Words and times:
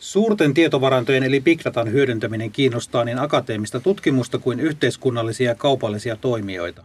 Suurten 0.00 0.54
tietovarantojen 0.54 1.22
eli 1.22 1.40
big 1.40 1.60
datan 1.64 1.92
hyödyntäminen 1.92 2.50
kiinnostaa 2.50 3.04
niin 3.04 3.18
akateemista 3.18 3.80
tutkimusta 3.80 4.38
kuin 4.38 4.60
yhteiskunnallisia 4.60 5.50
ja 5.50 5.54
kaupallisia 5.54 6.16
toimijoita. 6.16 6.82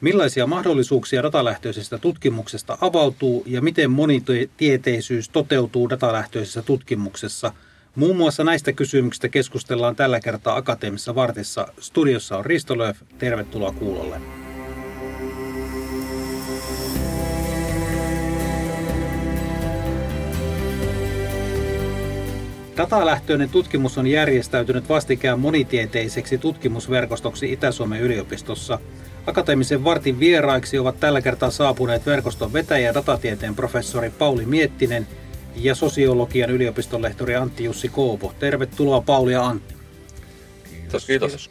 Millaisia 0.00 0.46
mahdollisuuksia 0.46 1.22
datalähtöisestä 1.22 1.98
tutkimuksesta 1.98 2.78
avautuu 2.80 3.42
ja 3.46 3.62
miten 3.62 3.90
monitieteisyys 3.90 5.28
toteutuu 5.28 5.90
datalähtöisessä 5.90 6.62
tutkimuksessa? 6.62 7.52
Muun 7.94 8.16
muassa 8.16 8.44
näistä 8.44 8.72
kysymyksistä 8.72 9.28
keskustellaan 9.28 9.96
tällä 9.96 10.20
kertaa 10.20 10.56
Akateemisessa 10.56 11.14
vartissa. 11.14 11.68
Studiossa 11.80 12.38
on 12.38 12.46
Risto 12.46 12.78
Löf. 12.78 12.96
Tervetuloa 13.18 13.72
kuulolle. 13.72 14.45
Datalähtöinen 22.76 23.48
tutkimus 23.48 23.98
on 23.98 24.06
järjestäytynyt 24.06 24.88
vastikään 24.88 25.40
monitieteiseksi 25.40 26.38
tutkimusverkostoksi 26.38 27.52
Itä-Suomen 27.52 28.00
yliopistossa. 28.00 28.78
Akateemisen 29.26 29.84
vartin 29.84 30.20
vieraiksi 30.20 30.78
ovat 30.78 31.00
tällä 31.00 31.22
kertaa 31.22 31.50
saapuneet 31.50 32.06
verkoston 32.06 32.52
vetäjä 32.52 32.86
ja 32.86 32.94
datatieteen 32.94 33.54
professori 33.54 34.10
Pauli 34.10 34.46
Miettinen 34.46 35.06
ja 35.56 35.74
sosiologian 35.74 36.50
yliopiston 36.50 37.02
lehtori 37.02 37.36
Antti 37.36 37.64
Jussi 37.64 37.88
Koopo. 37.88 38.34
Tervetuloa 38.38 39.00
Pauli 39.00 39.32
ja 39.32 39.46
Antti. 39.46 39.74
Kiitos, 40.70 41.06
kiitos. 41.06 41.50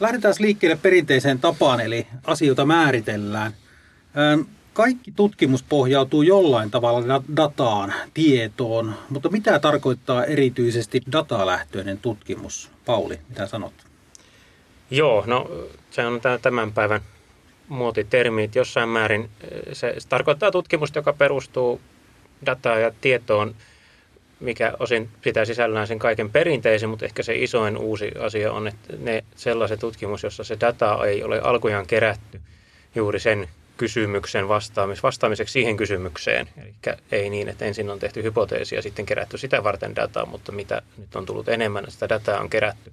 Lähdetään 0.00 0.34
liikkeelle 0.38 0.78
perinteiseen 0.82 1.38
tapaan, 1.38 1.80
eli 1.80 2.06
asioita 2.24 2.64
määritellään. 2.64 3.52
Kaikki 4.78 5.12
tutkimus 5.16 5.62
pohjautuu 5.62 6.22
jollain 6.22 6.70
tavalla 6.70 7.22
dataan, 7.36 7.94
tietoon, 8.14 8.94
mutta 9.10 9.28
mitä 9.28 9.58
tarkoittaa 9.58 10.24
erityisesti 10.24 11.00
datalähtöinen 11.12 11.98
tutkimus? 11.98 12.70
Pauli, 12.86 13.18
mitä 13.28 13.46
sanot? 13.46 13.72
Joo, 14.90 15.24
no 15.26 15.50
se 15.90 16.06
on 16.06 16.20
tämän 16.42 16.72
päivän 16.72 17.00
muotitermi, 17.68 18.42
että 18.42 18.58
jossain 18.58 18.88
määrin 18.88 19.30
eh, 19.40 19.50
se, 19.72 19.94
se 19.98 20.08
tarkoittaa 20.08 20.50
tutkimusta, 20.50 20.98
joka 20.98 21.12
perustuu 21.12 21.80
dataan 22.46 22.82
ja 22.82 22.92
tietoon, 23.00 23.54
mikä 24.40 24.72
osin 24.78 25.08
pitää 25.22 25.44
sisällään 25.44 25.86
sen 25.86 25.98
kaiken 25.98 26.30
perinteisen, 26.30 26.88
mutta 26.88 27.04
ehkä 27.04 27.22
se 27.22 27.36
isoin 27.36 27.76
uusi 27.76 28.12
asia 28.20 28.52
on, 28.52 28.68
että 28.68 28.94
ne 28.98 29.24
sellaiset 29.36 29.80
tutkimus, 29.80 30.22
jossa 30.22 30.44
se 30.44 30.56
data 30.60 31.06
ei 31.06 31.22
ole 31.22 31.40
alkujaan 31.40 31.86
kerätty 31.86 32.40
juuri 32.94 33.20
sen 33.20 33.48
kysymyksen 33.78 34.48
vastaamis, 34.48 35.02
vastaamiseksi 35.02 35.52
siihen 35.52 35.76
kysymykseen. 35.76 36.48
Eli 36.56 36.74
ei 37.12 37.30
niin, 37.30 37.48
että 37.48 37.64
ensin 37.64 37.90
on 37.90 37.98
tehty 37.98 38.22
hypoteesi 38.22 38.74
ja 38.74 38.82
sitten 38.82 39.06
kerätty 39.06 39.38
sitä 39.38 39.64
varten 39.64 39.96
dataa, 39.96 40.26
mutta 40.26 40.52
mitä 40.52 40.82
nyt 40.96 41.16
on 41.16 41.26
tullut 41.26 41.48
enemmän, 41.48 41.84
sitä 41.88 42.08
dataa 42.08 42.40
on 42.40 42.50
kerätty 42.50 42.92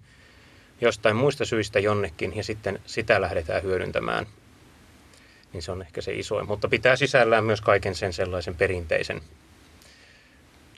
jostain 0.81 1.15
muista 1.15 1.45
syistä 1.45 1.79
jonnekin 1.79 2.37
ja 2.37 2.43
sitten 2.43 2.79
sitä 2.85 3.21
lähdetään 3.21 3.63
hyödyntämään. 3.63 4.27
Niin 5.53 5.63
se 5.63 5.71
on 5.71 5.81
ehkä 5.81 6.01
se 6.01 6.13
isoin, 6.13 6.47
mutta 6.47 6.67
pitää 6.67 6.95
sisällään 6.95 7.43
myös 7.43 7.61
kaiken 7.61 7.95
sen 7.95 8.13
sellaisen 8.13 8.55
perinteisen 8.55 9.21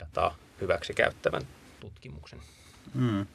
dataa 0.00 0.36
hyväksi 0.60 0.94
käyttävän 0.94 1.42
tutkimuksen. 1.80 2.38
Hmm. 2.94 3.26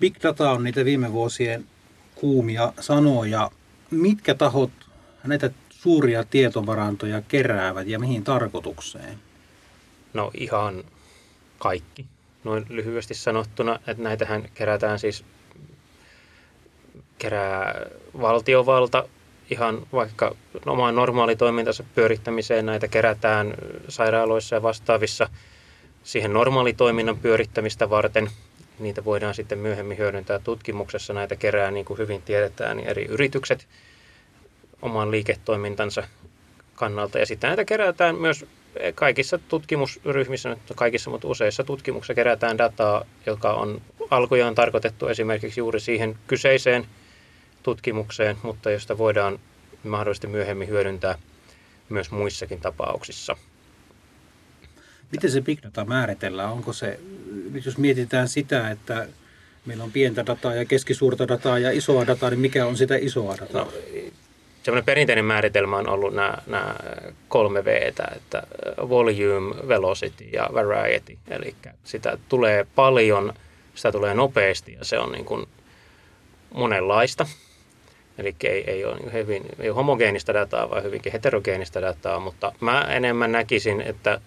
Big 0.00 0.16
data 0.22 0.50
on 0.50 0.64
niitä 0.64 0.84
viime 0.84 1.12
vuosien 1.12 1.66
kuumia 2.14 2.72
sanoja. 2.80 3.50
Mitkä 3.90 4.34
tahot 4.34 4.70
näitä 5.24 5.50
suuria 5.84 6.24
tietovarantoja 6.24 7.22
keräävät 7.28 7.86
ja 7.86 7.98
mihin 7.98 8.24
tarkoitukseen? 8.24 9.18
No 10.14 10.30
ihan 10.34 10.84
kaikki. 11.58 12.06
Noin 12.44 12.66
lyhyesti 12.68 13.14
sanottuna, 13.14 13.80
että 13.86 14.02
näitähän 14.02 14.48
kerätään 14.54 14.98
siis, 14.98 15.24
kerää 17.18 17.74
valtiovalta 18.20 19.08
ihan 19.50 19.86
vaikka 19.92 20.34
omaan 20.66 20.94
normaalitoimintansa 20.94 21.84
pyörittämiseen. 21.94 22.66
Näitä 22.66 22.88
kerätään 22.88 23.54
sairaaloissa 23.88 24.54
ja 24.54 24.62
vastaavissa 24.62 25.28
siihen 26.04 26.32
normaalitoiminnan 26.32 27.18
pyörittämistä 27.18 27.90
varten. 27.90 28.30
Niitä 28.78 29.04
voidaan 29.04 29.34
sitten 29.34 29.58
myöhemmin 29.58 29.98
hyödyntää 29.98 30.38
tutkimuksessa. 30.38 31.12
Näitä 31.12 31.36
kerää, 31.36 31.70
niin 31.70 31.84
kuin 31.84 31.98
hyvin 31.98 32.22
tiedetään, 32.22 32.76
niin 32.76 32.88
eri 32.88 33.04
yritykset– 33.04 33.66
oman 34.84 35.10
liiketoimintansa 35.10 36.02
kannalta. 36.74 37.18
Ja 37.18 37.26
sitten 37.26 37.48
näitä 37.48 37.64
kerätään 37.64 38.14
myös 38.14 38.46
kaikissa 38.94 39.38
tutkimusryhmissä, 39.38 40.56
kaikissa, 40.74 41.10
mutta 41.10 41.28
useissa 41.28 41.64
tutkimuksissa 41.64 42.14
kerätään 42.14 42.58
dataa, 42.58 43.04
joka 43.26 43.52
on 43.52 43.80
alkujaan 44.10 44.54
tarkoitettu 44.54 45.08
esimerkiksi 45.08 45.60
juuri 45.60 45.80
siihen 45.80 46.18
kyseiseen 46.26 46.86
tutkimukseen, 47.62 48.36
mutta 48.42 48.70
josta 48.70 48.98
voidaan 48.98 49.38
mahdollisesti 49.84 50.26
myöhemmin 50.26 50.68
hyödyntää 50.68 51.18
myös 51.88 52.10
muissakin 52.10 52.60
tapauksissa. 52.60 53.36
Miten 55.12 55.30
se 55.30 55.40
big 55.40 55.62
data 55.62 55.84
määritellään? 55.84 56.52
Onko 56.52 56.72
se, 56.72 57.00
nyt 57.52 57.64
jos 57.64 57.78
mietitään 57.78 58.28
sitä, 58.28 58.70
että 58.70 59.08
meillä 59.66 59.84
on 59.84 59.92
pientä 59.92 60.26
dataa 60.26 60.54
ja 60.54 60.64
keskisuurta 60.64 61.28
dataa 61.28 61.58
ja 61.58 61.70
isoa 61.70 62.06
dataa, 62.06 62.30
niin 62.30 62.40
mikä 62.40 62.66
on 62.66 62.76
sitä 62.76 62.96
isoa 62.96 63.36
dataa? 63.40 63.64
No, 63.64 63.72
semmoinen 64.64 64.84
perinteinen 64.84 65.24
määritelmä 65.24 65.76
on 65.76 65.88
ollut 65.88 66.14
nämä, 66.14 66.38
nämä 66.46 66.74
kolme 67.28 67.64
v 67.64 67.66
että 68.16 68.42
volume, 68.88 69.68
velocity 69.68 70.24
ja 70.24 70.48
variety. 70.54 71.18
Eli 71.28 71.54
sitä 71.84 72.18
tulee 72.28 72.66
paljon, 72.74 73.32
sitä 73.74 73.92
tulee 73.92 74.14
nopeasti 74.14 74.72
ja 74.72 74.84
se 74.84 74.98
on 74.98 75.12
niin 75.12 75.24
kuin 75.24 75.46
monenlaista. 76.54 77.26
Eli 78.18 78.34
ei, 78.44 78.70
ei, 78.70 78.84
ole 78.84 79.12
hyvin, 79.12 79.42
ei 79.60 79.68
ole 79.68 79.76
homogeenista 79.76 80.34
dataa, 80.34 80.70
vaan 80.70 80.82
hyvinkin 80.82 81.12
heterogeenista 81.12 81.80
dataa, 81.80 82.20
mutta 82.20 82.52
mä 82.60 82.80
enemmän 82.80 83.32
näkisin, 83.32 83.80
että 83.80 84.20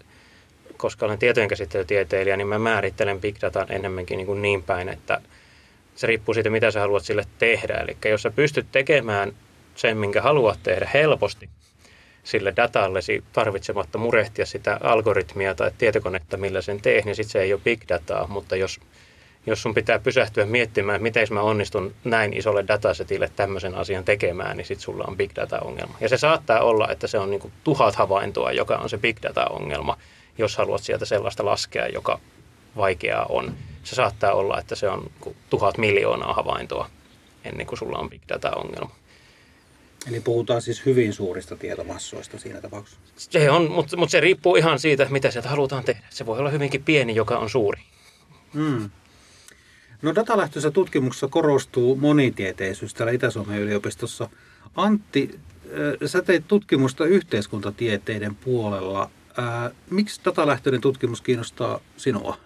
koska 0.78 1.06
olen 1.06 1.19
tietojenkäsittelytieteilijä, 1.19 2.38
niin 2.38 2.48
mä 2.48 2.59
määrittelen 2.59 3.22
big 3.22 3.36
datan 3.42 3.68
enemmänkin 3.69 4.18
niin, 4.18 4.28
kuin 4.28 4.42
niin 4.42 4.64
päin, 4.64 4.90
että 4.90 5.22
se 5.96 6.08
riippuu 6.08 6.34
siitä, 6.34 6.50
mitä 6.50 6.72
sä 6.72 6.80
haluat 6.80 7.06
sille 7.06 7.25
tehdä. 7.40 7.74
Eli 7.74 7.98
jos 8.06 8.22
sä 8.22 8.31
pystyt 8.31 8.68
tekemään 8.72 9.34
sen, 9.78 9.98
minkä 9.98 10.22
haluat 10.22 10.60
tehdä 10.64 10.90
helposti 10.94 11.50
sille 12.24 12.54
datallesi 12.56 13.24
tarvitsematta 13.34 13.98
murehtia 13.98 14.46
sitä 14.46 14.80
algoritmia 14.84 15.56
tai 15.56 15.72
tietokonetta, 15.78 16.38
millä 16.38 16.62
sen 16.62 16.82
teet, 16.82 17.06
niin 17.06 17.16
sitten 17.16 17.32
se 17.32 17.42
ei 17.42 17.54
ole 17.54 17.62
big 17.64 17.82
dataa. 17.90 18.28
Mutta 18.28 18.56
jos, 18.56 18.80
jos 19.46 19.62
sun 19.62 19.74
pitää 19.74 20.00
pysähtyä 20.00 20.46
miettimään, 20.46 21.04
miten 21.04 21.28
mä 21.32 21.42
onnistun 21.42 21.96
näin 22.04 22.34
isolle 22.34 22.68
datasetille 22.68 23.32
tämmöisen 23.36 23.76
asian 23.76 24.04
tekemään, 24.04 24.58
niin 24.58 24.66
sitten 24.66 24.84
sulla 24.84 25.06
on 25.08 25.18
big 25.18 25.32
data-ongelma. 25.36 25.98
Ja 26.02 26.10
se 26.10 26.18
saattaa 26.18 26.60
olla, 26.60 26.88
että 26.92 27.08
se 27.08 27.20
on 27.20 27.30
niin 27.30 27.52
tuhat 27.64 27.96
havaintoa, 27.96 28.52
joka 28.52 28.76
on 28.76 28.90
se 28.90 28.98
big 28.98 29.18
data-ongelma, 29.24 29.98
jos 30.38 30.58
haluat 30.58 30.84
sieltä 30.84 31.06
sellaista 31.06 31.46
laskea, 31.46 31.88
joka 31.88 32.20
vaikeaa 32.78 33.26
on. 33.30 33.54
Se 33.84 33.96
saattaa 33.96 34.34
olla, 34.34 34.60
että 34.60 34.76
se 34.76 34.90
on 34.90 35.10
niin 35.26 35.36
tuhat 35.50 35.78
miljoonaa 35.78 36.34
havaintoa 36.34 36.90
ennen 37.44 37.68
kuin 37.68 37.80
sulla 37.80 37.98
on 37.98 38.10
big 38.10 38.22
data-ongelma. 38.30 38.96
Eli 40.09 40.19
puhutaan 40.19 40.62
siis 40.62 40.85
hyvin 40.85 41.13
suurista 41.13 41.56
tietomassoista 41.56 42.40
siinä 42.40 42.62
tapauksessa. 42.62 43.00
Se 43.16 43.51
on, 43.51 43.72
mutta, 43.72 43.97
mutta 43.97 44.12
se 44.12 44.19
riippuu 44.19 44.56
ihan 44.56 44.79
siitä, 44.79 45.07
mitä 45.09 45.31
sieltä 45.31 45.50
halutaan 45.50 45.84
tehdä. 45.84 46.07
Se 46.09 46.25
voi 46.25 46.40
olla 46.40 46.50
hyvinkin 46.50 46.84
pieni, 46.84 47.16
joka 47.16 47.38
on 47.38 47.50
suuri. 47.50 47.81
Mm. 48.53 48.90
No 50.01 50.16
datalähtöisessä 50.16 50.72
tutkimuksessa 50.72 51.28
korostuu 51.28 51.95
monitieteisyys 51.95 52.94
täällä 52.94 53.12
Itä-Suomen 53.12 53.59
yliopistossa. 53.59 54.29
Antti, 54.75 55.40
sä 56.06 56.22
teit 56.22 56.47
tutkimusta 56.47 57.06
yhteiskuntatieteiden 57.06 58.35
puolella. 58.35 59.09
miksi 59.89 60.22
datalähtöinen 60.25 60.81
tutkimus 60.81 61.22
kiinnostaa 61.22 61.79
sinua? 61.97 62.38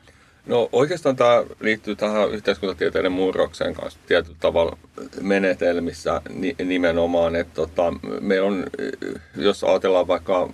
No 0.46 0.70
oikeastaan 0.72 1.16
tämä 1.16 1.44
liittyy 1.60 1.96
tähän 1.96 2.32
yhteiskuntatieteiden 2.32 3.12
murrokseen 3.12 3.74
kanssa 3.74 4.00
tietyllä 4.08 4.38
tavalla 4.40 4.78
menetelmissä 5.22 6.22
nimenomaan, 6.66 7.36
että 7.36 7.54
tota, 7.54 7.94
me 8.22 8.42
on, 8.42 8.66
jos 9.36 9.64
ajatellaan 9.64 10.08
vaikka 10.08 10.50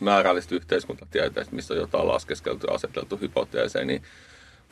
määrällistä 0.00 0.54
yhteiskuntatieteistä, 0.54 1.54
missä 1.54 1.74
on 1.74 1.80
jotain 1.80 2.08
laskeskeltu 2.08 2.66
ja 2.66 2.74
aseteltu 2.74 3.16
hypoteeseen, 3.16 3.86
niin 3.86 4.02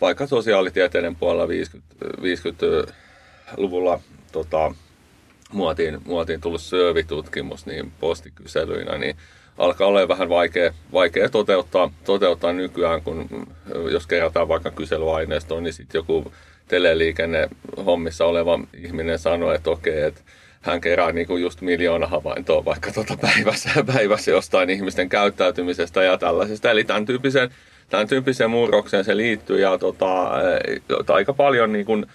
vaikka 0.01 0.27
sosiaalitieteiden 0.27 1.17
puolella 1.17 1.49
50, 1.49 1.95
50-luvulla 2.05 4.01
tota, 4.33 4.75
muotiin, 5.53 5.99
muotiin 6.05 6.41
tullut 6.41 6.61
syövitutkimus 6.61 7.67
niin 7.67 7.93
postikyselyinä, 8.01 8.99
niin 8.99 9.17
alkaa 9.59 9.87
olla 9.87 10.09
vähän 10.09 10.29
vaikea, 10.29 10.73
vaikea 10.93 11.29
toteuttaa, 11.29 11.91
toteuttaa 12.05 12.53
nykyään, 12.53 13.03
kun 13.03 13.47
jos 13.91 14.07
kerätään 14.07 14.49
vaikka 14.49 14.71
kyselyaineistoa, 14.71 15.61
niin 15.61 15.73
sitten 15.73 15.99
joku 15.99 16.33
teleliikenne 16.69 17.49
hommissa 17.87 18.25
oleva 18.25 18.61
ihminen 18.85 19.19
sanoo, 19.19 19.53
että 19.53 19.71
okei, 19.71 20.03
että 20.03 20.21
hän 20.61 20.81
kerää 20.81 21.13
niin 21.13 21.27
kuin 21.27 21.43
just 21.43 21.61
miljoona 21.61 22.07
havaintoa 22.07 22.65
vaikka 22.65 22.93
tuota 22.93 23.17
päivässä, 23.21 23.71
päivässä 23.95 24.31
jostain 24.31 24.71
ihmisten 24.71 25.09
käyttäytymisestä 25.09 26.03
ja 26.03 26.19
tällaisesta. 26.19 26.71
Eli 26.71 26.85
tämän 26.85 27.07
tyyppisen 27.07 27.51
tämän 27.91 28.09
tyyppiseen 28.09 28.51
murrokseen 28.51 29.05
se 29.05 29.17
liittyy 29.17 29.61
ja 29.61 29.79
tota, 29.79 30.31
aika 31.09 31.33
paljon 31.33 31.73
niin 31.73 31.87
kuin, 31.87 32.07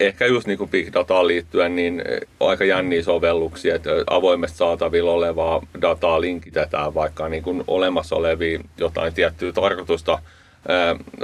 ehkä 0.00 0.26
just 0.26 0.46
niin 0.46 0.58
kuin 0.58 0.70
big 0.70 0.92
dataan 0.92 1.26
liittyen, 1.26 1.76
niin 1.76 2.02
aika 2.40 2.64
jänniä 2.64 3.02
sovelluksia, 3.02 3.74
että 3.74 3.90
avoimesti 4.10 4.58
saatavilla 4.58 5.12
olevaa 5.12 5.66
dataa 5.82 6.20
linkitetään 6.20 6.94
vaikka 6.94 7.28
niin 7.28 7.42
kuin 7.42 7.64
olemassa 7.66 8.16
oleviin 8.16 8.60
jotain 8.78 9.14
tiettyä 9.14 9.52
tarkoitusta 9.52 10.18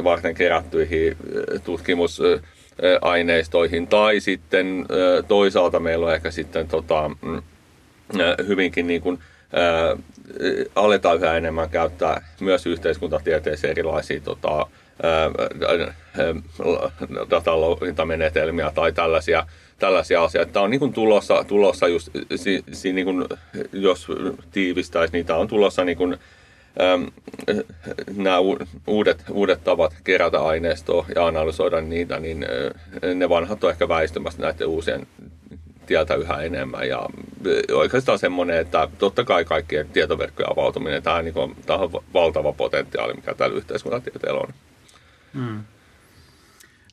varten 0.05 0.35
kerättyihin 0.35 1.17
tutkimusaineistoihin. 1.65 3.87
Tai 3.87 4.21
sitten 4.21 4.87
toisaalta 5.29 5.81
meillä 5.81 6.07
on 6.07 6.15
ehkä 6.15 6.31
sitten 6.31 6.69
tota, 6.69 7.11
mm, 7.23 7.43
hyvinkin 8.47 8.87
niin 8.87 9.01
kuin, 9.01 9.19
aletaan 10.75 11.19
yhä 11.19 11.37
enemmän 11.37 11.71
käyttää 11.71 12.27
myös 12.41 12.67
yhteiskuntatieteessä 12.67 13.69
erilaisia 13.69 14.21
tota, 14.21 14.67
datalointamenetelmiä 17.31 18.73
tai 18.75 18.93
tällaisia, 18.93 19.47
tällaisia 19.79 20.25
asioita. 20.25 20.53
Tämä 20.53 20.65
on 20.65 20.71
niin 20.71 20.81
kuin 20.81 20.93
tulossa, 20.93 21.45
tulossa 21.45 21.89
just, 21.89 22.09
si, 22.37 22.65
si, 22.73 22.93
niin 22.93 23.05
kuin, 23.05 23.25
jos 23.73 24.07
tiivistäisi, 24.51 25.13
niin 25.13 25.27
tämä 25.27 25.39
on 25.39 25.49
tulossa 25.49 25.85
niin 25.85 25.99
kuin, 25.99 26.17
äm, 26.81 27.07
nämä 28.17 28.39
uudet, 28.87 29.25
uudet 29.31 29.65
tavat 29.65 29.95
kerätä 30.05 30.43
aineistoa 30.43 31.07
ja 31.15 31.27
analysoida 31.27 31.81
niitä, 31.81 32.21
niin 32.21 32.47
ne 33.15 33.29
vanhat 33.29 33.65
on 33.65 33.71
ehkä 33.71 33.89
väistymässä 33.89 34.43
näiden 34.43 34.67
uusien 34.67 35.07
tieltä 35.87 36.15
yhä 36.15 36.43
enemmän. 36.43 36.89
Ja 36.89 37.09
oikeastaan 37.73 38.19
semmoinen, 38.19 38.59
että 38.59 38.89
totta 38.99 39.25
kai 39.25 39.45
kaikkien 39.45 39.89
tietoverkkojen 39.89 40.53
avautuminen, 40.53 41.03
tämä 41.03 41.17
on, 41.17 41.25
niin 41.25 41.35
kuin, 41.35 41.57
tämä 41.67 41.79
on 41.79 41.91
valtava 42.15 42.53
potentiaali, 42.53 43.15
mikä 43.15 43.35
tällä 43.35 43.57
yhteiskuntatieteellä 43.57 44.41
on. 44.41 44.55
Hmm. 45.35 45.61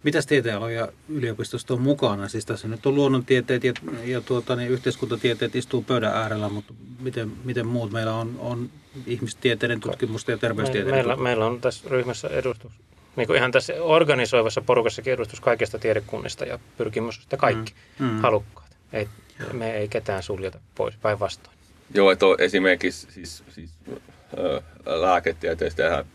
Mitäs 0.08 0.26
tieteenaloja 0.26 0.88
yliopistosta 1.10 1.74
on 1.74 1.82
mukana? 1.82 2.28
Siis 2.28 2.46
tässä 2.46 2.68
nyt 2.68 2.86
on 2.86 2.96
luonnontieteet 2.96 3.64
ja, 3.64 3.74
ja 4.04 4.22
tuota, 4.22 4.56
niin 4.56 4.70
yhteiskuntatieteet 4.70 5.56
istuu 5.56 5.82
pöydän 5.82 6.14
äärellä, 6.14 6.50
mutta 6.50 6.74
miten, 7.00 7.32
miten 7.44 7.68
muut 7.68 7.92
meillä 7.92 8.14
on, 8.14 8.36
on 8.40 8.70
ihmistieteiden 9.06 9.80
tutkimusta 9.80 10.32
ja 10.32 10.38
terveystieteiden 10.38 10.94
meillä, 10.94 11.16
meillä 11.16 11.46
on 11.46 11.62
tässä 11.62 11.90
ryhmässä 11.90 12.28
edustus, 12.28 12.72
niin 13.16 13.28
kuin 13.28 13.38
ihan 13.38 13.52
tässä 13.52 13.74
organisoivassa 13.80 14.62
porukassakin 14.62 15.14
edustus 15.14 15.42
kaikista 15.42 15.80
tiedekunnista 15.80 16.46
ja 16.46 16.60
pyrkimys, 16.78 17.20
että 17.24 17.38
kaikki 17.38 17.74
mm. 18.00 18.06
Mm. 18.06 18.20
halukkaat. 18.20 18.78
Ei, 18.94 19.08
me 19.54 19.78
ei 19.78 19.88
ketään 19.88 20.24
suljeta 20.24 20.60
pois, 20.76 20.96
päinvastoin. 21.02 21.58
Joo, 21.94 22.12
että 22.12 22.26
esimerkiksi 22.40 23.08
siis, 23.12 23.44
siis, 23.50 23.70
äh, 23.88 24.64
lääketieteestä 24.86 26.06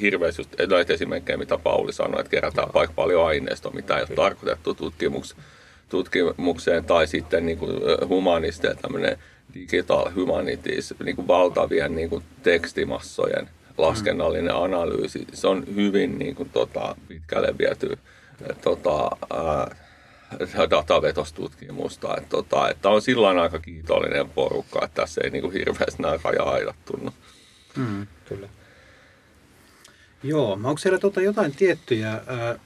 hirveästi 0.00 0.40
just 0.40 0.54
näitä 0.70 0.92
esimerkkejä, 0.92 1.36
mitä 1.36 1.58
Pauli 1.58 1.92
sanoi, 1.92 2.20
että 2.20 2.30
kerätään 2.30 2.68
vaikka 2.74 2.94
paljon 2.94 3.26
aineistoa, 3.26 3.72
mitä 3.72 3.96
ei 3.96 4.02
ole 4.08 4.16
tarkoitettu 4.16 4.74
tutkimuks, 4.74 5.36
tutkimukseen, 5.88 6.84
tai 6.84 7.06
sitten 7.06 7.46
niin 7.46 7.58
kuin 7.58 7.72
humanisteja, 8.08 8.74
tämmöinen 8.74 9.18
digital 9.54 10.10
humanities, 10.14 10.94
niin 11.04 11.16
kuin 11.16 11.28
valtavien 11.28 11.94
niin 11.94 12.10
kuin 12.10 12.24
tekstimassojen 12.42 13.48
laskennallinen 13.78 14.54
analyysi. 14.54 15.26
Se 15.32 15.48
on 15.48 15.64
hyvin 15.74 16.18
niin 16.18 16.34
kuin, 16.34 16.50
tota, 16.50 16.96
pitkälle 17.08 17.54
viety 17.58 17.98
tota, 18.62 19.10
ää, 19.30 19.76
datavetostutkimusta. 20.70 22.16
Että, 22.16 22.28
tota, 22.28 22.70
että 22.70 22.88
on 22.88 23.02
silloin 23.02 23.38
aika 23.38 23.58
kiitollinen 23.58 24.30
porukka, 24.30 24.84
että 24.84 25.02
tässä 25.02 25.20
ei 25.24 25.30
niin 25.30 25.42
kuin, 25.42 25.52
hirveästi 25.52 26.02
nämä 26.02 26.18
raja-aidat 26.24 26.76
tunnu. 26.84 27.10
Mm. 27.76 28.06
Joo, 30.22 30.52
onko 30.52 30.78
siellä 30.78 30.98
tuota 30.98 31.20
jotain 31.20 31.52
tiettyjä 31.52 32.10
ää, 32.10 32.58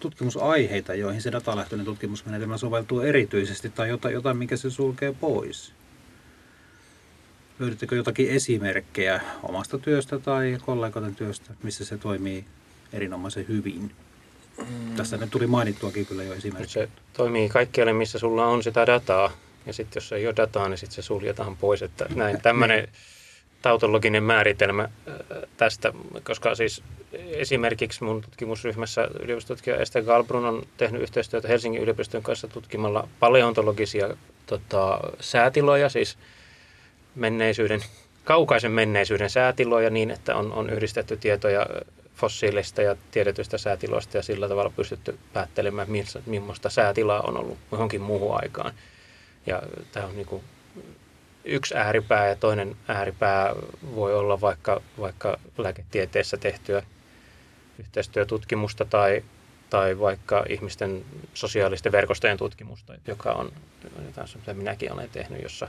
tutkimusaiheita, 0.00 0.94
joihin 0.94 1.22
se 1.22 1.32
datalähtöinen 1.32 1.84
tutkimusmenetelmä 1.84 2.56
soveltuu 2.56 3.00
erityisesti, 3.00 3.70
tai 3.70 3.88
jotain, 3.88 4.14
jotain 4.14 4.36
mikä 4.36 4.56
se 4.56 4.70
sulkee 4.70 5.14
pois? 5.20 5.72
Löydättekö 7.58 7.96
jotakin 7.96 8.30
esimerkkejä 8.30 9.20
omasta 9.42 9.78
työstä 9.78 10.18
tai 10.18 10.58
kollegoiden 10.66 11.14
työstä, 11.14 11.54
missä 11.62 11.84
se 11.84 11.98
toimii 11.98 12.44
erinomaisen 12.92 13.48
hyvin? 13.48 13.92
Mm. 14.58 14.96
Tässä 14.96 15.16
nyt 15.16 15.30
tuli 15.30 15.46
mainittuakin 15.46 16.06
kyllä 16.06 16.22
jo 16.22 16.34
esimerkiksi. 16.34 16.72
Se 16.72 16.88
toimii 17.12 17.48
kaikkialle, 17.48 17.92
missä 17.92 18.18
sulla 18.18 18.46
on 18.46 18.62
sitä 18.62 18.86
dataa. 18.86 19.32
Ja 19.66 19.72
sitten 19.72 20.00
jos 20.00 20.12
ei 20.12 20.26
ole 20.26 20.36
dataa, 20.36 20.68
niin 20.68 20.78
sitten 20.78 20.94
se 20.94 21.02
suljetaan 21.02 21.56
pois. 21.56 21.82
Että 21.82 22.06
näin 22.14 22.40
tämmöinen 22.42 22.88
tautologinen 23.62 24.22
määritelmä 24.22 24.82
äh, 24.82 24.90
tästä, 25.56 25.92
koska 26.22 26.54
siis 26.54 26.82
esimerkiksi 27.14 28.04
mun 28.04 28.22
tutkimusryhmässä 28.22 29.08
yliopistotutkija 29.20 29.76
Esther 29.76 30.04
Galbrun 30.04 30.44
on 30.44 30.62
tehnyt 30.76 31.02
yhteistyötä 31.02 31.48
Helsingin 31.48 31.82
yliopiston 31.82 32.22
kanssa 32.22 32.48
tutkimalla 32.48 33.08
paleontologisia 33.20 34.16
tota, 34.46 35.00
säätiloja, 35.20 35.88
siis 35.88 36.18
menneisyyden, 37.14 37.80
kaukaisen 38.24 38.72
menneisyyden 38.72 39.30
säätiloja 39.30 39.90
niin, 39.90 40.10
että 40.10 40.36
on, 40.36 40.52
on 40.52 40.70
yhdistetty 40.70 41.16
tietoja 41.16 41.66
fossiilista 42.16 42.82
ja 42.82 42.96
tiedetystä 43.10 43.58
säätiloista 43.58 44.16
ja 44.16 44.22
sillä 44.22 44.48
tavalla 44.48 44.72
pystytty 44.76 45.18
päättelemään, 45.32 45.88
millaista 46.26 46.70
säätilaa 46.70 47.20
on 47.20 47.36
ollut 47.36 47.58
johonkin 47.72 48.02
muuhun 48.02 48.36
aikaan. 48.42 48.74
Ja 49.46 49.62
tämä 49.92 50.06
on 50.06 50.16
niin 50.16 50.26
kuin 50.26 50.42
yksi 51.44 51.74
ääripää 51.74 52.28
ja 52.28 52.36
toinen 52.36 52.76
ääripää 52.88 53.54
voi 53.94 54.14
olla 54.14 54.40
vaikka, 54.40 54.80
vaikka 55.00 55.38
lääketieteessä 55.58 56.36
tehtyä 56.36 56.82
yhteistyötutkimusta 57.78 58.84
tai, 58.84 59.24
tai 59.70 59.98
vaikka 59.98 60.44
ihmisten 60.48 61.04
sosiaalisten 61.34 61.92
verkostojen 61.92 62.36
tutkimusta, 62.38 62.94
joka 63.06 63.32
on 63.32 63.52
jotain, 64.06 64.28
mitä 64.36 64.54
minäkin 64.54 64.92
olen 64.92 65.10
tehnyt, 65.10 65.42
jossa 65.42 65.68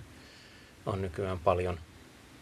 on 0.86 1.02
nykyään 1.02 1.40
paljon, 1.40 1.80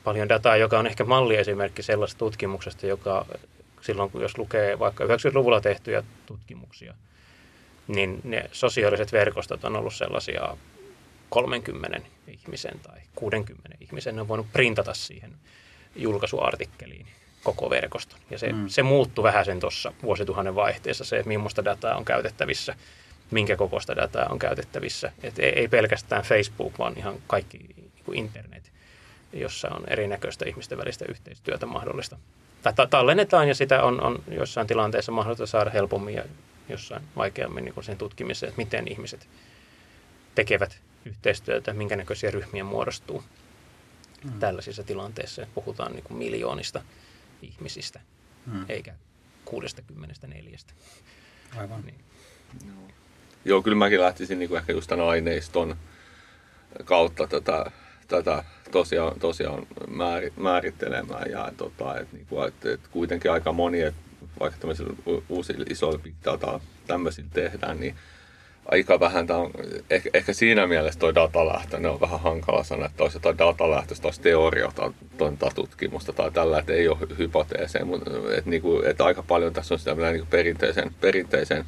paljon 0.03 0.29
dataa, 0.29 0.57
joka 0.57 0.79
on 0.79 0.87
ehkä 0.87 1.03
malliesimerkki 1.03 1.83
sellaisesta 1.83 2.19
tutkimuksesta, 2.19 2.87
joka 2.87 3.25
silloin, 3.81 4.11
jos 4.13 4.37
lukee 4.37 4.79
vaikka 4.79 5.03
90-luvulla 5.03 5.61
tehtyjä 5.61 6.03
tutkimuksia, 6.25 6.93
niin 7.87 8.21
ne 8.23 8.49
sosiaaliset 8.51 9.11
verkostot 9.11 9.63
on 9.63 9.75
ollut 9.75 9.93
sellaisia 9.93 10.57
30 11.29 11.99
ihmisen 12.27 12.79
tai 12.79 12.99
60 13.15 13.77
ihmisen 13.81 14.19
on 14.19 14.27
voinut 14.27 14.53
printata 14.53 14.93
siihen 14.93 15.31
julkaisuartikkeliin 15.95 17.07
koko 17.43 17.69
verkoston. 17.69 18.19
Ja 18.29 18.39
se, 18.39 18.53
mm. 18.53 18.67
se 18.67 18.83
muuttui 18.83 19.23
vähän 19.23 19.45
sen 19.45 19.59
tuossa 19.59 19.93
vuosituhannen 20.03 20.55
vaihteessa, 20.55 21.03
se, 21.03 21.23
millaista 21.25 21.65
dataa 21.65 21.95
on 21.95 22.05
käytettävissä, 22.05 22.75
minkä 23.31 23.55
kokoista 23.55 23.95
dataa 23.95 24.27
on 24.29 24.39
käytettävissä. 24.39 25.11
Et 25.23 25.39
ei, 25.39 25.59
ei 25.59 25.67
pelkästään 25.67 26.23
Facebook, 26.23 26.79
vaan 26.79 26.97
ihan 26.97 27.15
kaikki 27.27 27.57
niin 27.57 27.91
internet, 28.13 28.71
jossa 29.33 29.69
on 29.69 29.83
erinäköistä 29.87 30.45
ihmisten 30.49 30.77
välistä 30.77 31.05
yhteistyötä 31.09 31.65
mahdollista. 31.65 32.17
Tai 32.61 32.87
tallennetaan 32.89 33.47
ja 33.47 33.55
sitä 33.55 33.83
on, 33.83 34.03
on 34.03 34.23
jossain 34.31 34.67
tilanteessa 34.67 35.11
mahdollista 35.11 35.45
saada 35.45 35.69
helpommin 35.69 36.15
ja 36.15 36.23
jossain 36.69 37.03
vaikeammin 37.15 37.65
niin 37.65 37.83
sen 37.83 37.97
tutkimiseen, 37.97 38.49
että 38.49 38.61
miten 38.61 38.87
ihmiset 38.87 39.27
tekevät 40.35 40.79
yhteistyötä, 41.05 41.73
minkä 41.73 41.95
näköisiä 41.95 42.31
ryhmiä 42.31 42.63
muodostuu 42.63 43.23
mm. 44.23 44.39
tällaisissa 44.39 44.83
tilanteissa. 44.83 45.47
Puhutaan 45.55 45.91
niin 45.91 46.03
kuin 46.03 46.17
miljoonista 46.17 46.81
ihmisistä, 47.41 47.99
mm. 48.45 48.65
eikä 48.69 48.93
64. 49.45 50.57
Aivan. 51.57 51.81
Niin. 51.85 51.99
Joo. 52.67 52.89
Joo, 53.45 53.61
kyllä 53.61 53.77
mäkin 53.77 54.01
lähtisin 54.01 54.39
niin 54.39 54.49
kuin 54.49 54.59
ehkä 54.59 54.73
just 54.73 54.89
tämän 54.89 55.07
aineiston 55.07 55.75
kautta 56.85 57.27
tätä, 57.27 57.71
tätä 58.07 58.43
tosiaan, 58.71 59.19
tosiaan 59.19 59.67
määrittelemään. 60.37 61.31
Ja 61.31 61.51
tota, 61.57 61.99
et, 61.99 62.13
niin 62.13 62.25
kuin, 62.25 62.47
et, 62.47 62.65
et 62.65 62.87
kuitenkin 62.87 63.31
aika 63.31 63.51
moni, 63.51 63.81
et, 63.81 63.95
vaikka 64.39 64.59
tämmöisillä 64.59 64.93
uusilla 65.29 65.65
isoilla 65.69 65.99
big 65.99 66.15
data 66.25 66.59
tämmöisillä 66.87 67.29
tehdään, 67.33 67.79
niin 67.79 67.95
aika 68.71 68.99
vähän, 68.99 69.27
tämä 69.27 69.39
on, 69.39 69.51
ehkä, 69.89 70.09
ehkä 70.13 70.33
siinä 70.33 70.67
mielessä 70.67 70.99
tuo 70.99 71.15
datalähtö, 71.15 71.91
on 71.91 72.01
vähän 72.01 72.19
hankala 72.19 72.63
sanoa, 72.63 72.85
että 72.85 73.03
olisi 73.03 73.17
jotain 73.17 73.37
datalähtöistä, 73.37 74.07
olisi 74.07 74.21
teoriota, 74.21 74.93
tutkimusta 75.55 76.13
tai 76.13 76.31
tällä, 76.31 76.59
että 76.59 76.73
ei 76.73 76.87
ole 76.87 76.97
hypoteeseja, 77.17 77.85
mutta 77.85 78.11
niin 78.45 78.61
kuin, 78.61 78.85
että 78.85 79.05
aika 79.05 79.23
paljon 79.23 79.53
tässä 79.53 79.73
on 79.75 79.79
sitä 79.79 79.95
niin 79.95 80.17
kuin 80.17 80.27
perinteisen, 80.27 80.91
perinteisen 81.01 81.65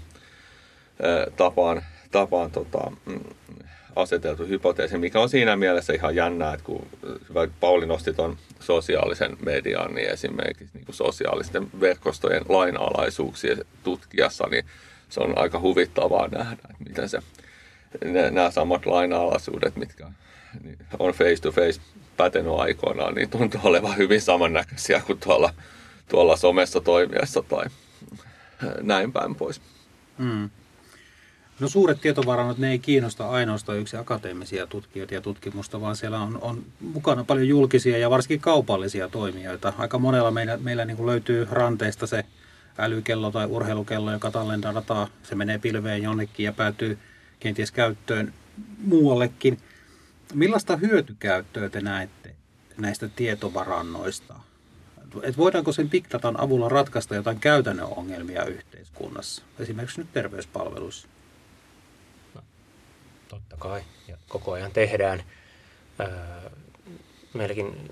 tapaan, 1.37 1.83
tapaan 2.11 2.51
tota, 2.51 2.91
mm, 3.05 3.19
aseteltu 3.95 4.45
hypoteesi, 4.45 4.97
mikä 4.97 5.19
on 5.19 5.29
siinä 5.29 5.55
mielessä 5.55 5.93
ihan 5.93 6.15
jännää, 6.15 6.53
että 6.53 6.65
kun 6.65 6.87
hyvä 7.29 7.47
Pauli 7.59 7.85
nosti 7.85 8.13
tuon 8.13 8.37
sosiaalisen 8.59 9.37
median, 9.45 9.93
niin 9.95 10.09
esimerkiksi 10.09 10.73
niin 10.73 10.85
kuin 10.85 10.95
sosiaalisten 10.95 11.67
verkostojen 11.79 12.45
lainalaisuuksia 12.49 13.55
tutkijassa, 13.83 14.47
niin 14.51 14.65
se 15.11 15.19
on 15.19 15.37
aika 15.37 15.59
huvittavaa 15.59 16.27
nähdä, 16.27 16.51
että 16.51 16.83
miten 16.87 17.09
se, 17.09 17.19
nämä 18.31 18.51
samat 18.51 18.85
laina-alaisuudet, 18.85 19.75
mitkä 19.75 20.07
on 20.99 21.13
face 21.13 21.41
to 21.41 21.51
face 21.51 21.81
pätenyt 22.17 22.53
aikoinaan, 22.59 23.15
niin 23.15 23.29
tuntuu 23.29 23.61
olevan 23.63 23.97
hyvin 23.97 24.21
samannäköisiä 24.21 25.01
kuin 25.07 25.19
tuolla, 25.19 25.53
tuolla 26.09 26.37
somessa 26.37 26.81
toimiessa 26.81 27.41
tai 27.41 27.65
näin 28.81 29.11
päin 29.11 29.35
pois. 29.35 29.61
Mm. 30.17 30.49
No 31.59 31.69
suuret 31.69 32.01
tietovarannot, 32.01 32.57
ne 32.57 32.71
ei 32.71 32.79
kiinnosta 32.79 33.29
ainoastaan 33.29 33.77
yksi 33.77 33.97
akateemisia 33.97 34.67
tutkijoita 34.67 35.13
ja 35.13 35.21
tutkimusta, 35.21 35.81
vaan 35.81 35.95
siellä 35.95 36.19
on, 36.19 36.37
on 36.41 36.63
mukana 36.79 37.23
paljon 37.23 37.47
julkisia 37.47 37.97
ja 37.97 38.09
varsinkin 38.09 38.39
kaupallisia 38.39 39.07
toimijoita. 39.07 39.73
Aika 39.77 39.99
monella 39.99 40.31
meillä, 40.31 40.57
meillä 40.57 40.85
niin 40.85 41.05
löytyy 41.05 41.47
ranteista 41.51 42.07
se 42.07 42.25
älykello 42.77 43.31
tai 43.31 43.45
urheilukello, 43.45 44.11
joka 44.11 44.31
tallentaa 44.31 44.73
dataa. 44.73 45.07
Se 45.23 45.35
menee 45.35 45.57
pilveen 45.57 46.03
jonnekin 46.03 46.43
ja 46.43 46.53
päätyy 46.53 46.99
kenties 47.39 47.71
käyttöön 47.71 48.33
muuallekin. 48.77 49.57
Millaista 50.33 50.77
hyötykäyttöä 50.77 51.69
te 51.69 51.81
näette 51.81 52.35
näistä 52.77 53.09
tietovarannoista? 53.15 54.39
Et 55.23 55.37
voidaanko 55.37 55.71
sen 55.71 55.89
big 55.89 56.05
datan 56.11 56.39
avulla 56.39 56.69
ratkaista 56.69 57.15
jotain 57.15 57.39
käytännön 57.39 57.85
ongelmia 57.85 58.45
yhteiskunnassa, 58.45 59.43
esimerkiksi 59.59 60.01
nyt 60.01 60.13
terveyspalveluissa? 60.13 61.07
No, 62.35 62.41
totta 63.27 63.55
kai, 63.59 63.81
ja 64.07 64.17
koko 64.27 64.51
ajan 64.51 64.71
tehdään. 64.71 65.23
meilläkin 67.33 67.91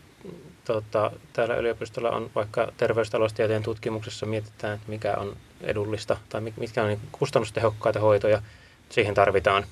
tota, 0.74 1.12
täällä 1.34 1.56
yliopistolla 1.56 2.10
on 2.10 2.32
vaikka 2.36 2.72
terveystaloustieteen 2.78 3.64
tutkimuksessa 3.64 4.26
mietitään, 4.26 4.76
että 4.76 4.90
mikä 4.90 5.14
on 5.14 5.38
edullista 5.62 6.18
tai 6.30 6.42
mitkä 6.42 6.82
on 6.84 6.88
niin 6.88 7.00
kustannustehokkaita 7.12 8.00
hoitoja. 8.00 8.42
Siihen 8.90 9.14
tarvitaan 9.14 9.66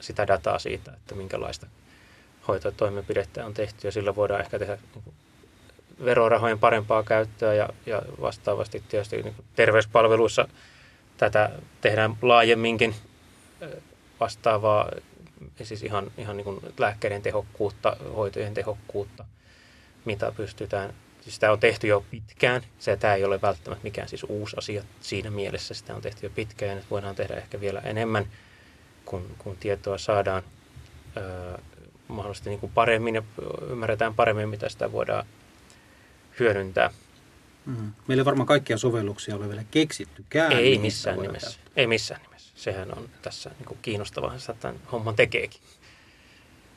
sitä 0.00 0.26
dataa 0.26 0.58
siitä, 0.58 0.92
että 0.92 1.14
minkälaista 1.14 1.66
hoitotoimenpidettä 2.48 3.46
on 3.46 3.54
tehty 3.54 3.88
ja 3.88 3.92
sillä 3.92 4.16
voidaan 4.16 4.40
ehkä 4.40 4.58
tehdä 4.58 4.78
niin 4.94 5.14
verorahojen 6.04 6.58
parempaa 6.58 7.02
käyttöä 7.02 7.54
ja, 7.54 7.68
ja 7.86 8.02
vastaavasti 8.20 8.82
tietysti 8.88 9.22
niin 9.22 9.34
terveyspalveluissa 9.56 10.48
tätä 11.16 11.50
tehdään 11.80 12.16
laajemminkin 12.22 12.94
vastaavaa, 14.20 14.90
siis 15.62 15.82
ihan, 15.82 16.10
ihan 16.18 16.36
niin 16.36 16.60
lääkkeiden 16.78 17.22
tehokkuutta, 17.22 17.96
hoitojen 18.16 18.54
tehokkuutta, 18.54 19.24
mitä 20.04 20.32
pystytään, 20.36 20.94
siis 21.20 21.34
sitä 21.34 21.52
on 21.52 21.60
tehty 21.60 21.86
jo 21.86 22.04
pitkään, 22.10 22.62
se 22.78 22.96
tämä 22.96 23.14
ei 23.14 23.24
ole 23.24 23.40
välttämättä 23.42 23.84
mikään 23.84 24.08
siis 24.08 24.24
uusi 24.24 24.56
asia 24.58 24.82
siinä 25.00 25.30
mielessä, 25.30 25.74
sitä 25.74 25.94
on 25.94 26.02
tehty 26.02 26.26
jo 26.26 26.30
pitkään, 26.30 26.78
että 26.78 26.90
voidaan 26.90 27.14
tehdä 27.14 27.34
ehkä 27.34 27.60
vielä 27.60 27.80
enemmän, 27.80 28.26
kun, 29.04 29.34
kun 29.38 29.56
tietoa 29.56 29.98
saadaan 29.98 30.42
öö, 31.16 31.58
mahdollisesti 32.08 32.50
niin 32.50 32.60
kuin 32.60 32.72
paremmin 32.72 33.14
ja 33.14 33.22
ymmärretään 33.70 34.14
paremmin, 34.14 34.48
mitä 34.48 34.68
sitä 34.68 34.92
voidaan 34.92 35.26
hyödyntää. 36.40 36.90
Mm. 37.66 37.92
Meillä 38.08 38.20
ei 38.20 38.24
varmaan 38.24 38.46
kaikkia 38.46 38.78
sovelluksia 38.78 39.36
ole 39.36 39.48
vielä 39.48 39.64
keksittykään. 39.70 40.52
Ei 40.52 40.78
missään 40.78 41.18
nimessä. 41.18 41.46
Käyttää. 41.46 41.72
Ei 41.76 41.86
missään 41.86 42.20
nimessä. 42.22 42.52
Sehän 42.54 42.98
on 42.98 43.08
tässä 43.22 43.50
niin 43.58 43.66
kuin 43.66 43.78
kiinnostavaa, 43.82 44.34
että 44.34 44.54
tämän 44.60 44.80
homman 44.92 45.16
tekeekin. 45.16 45.60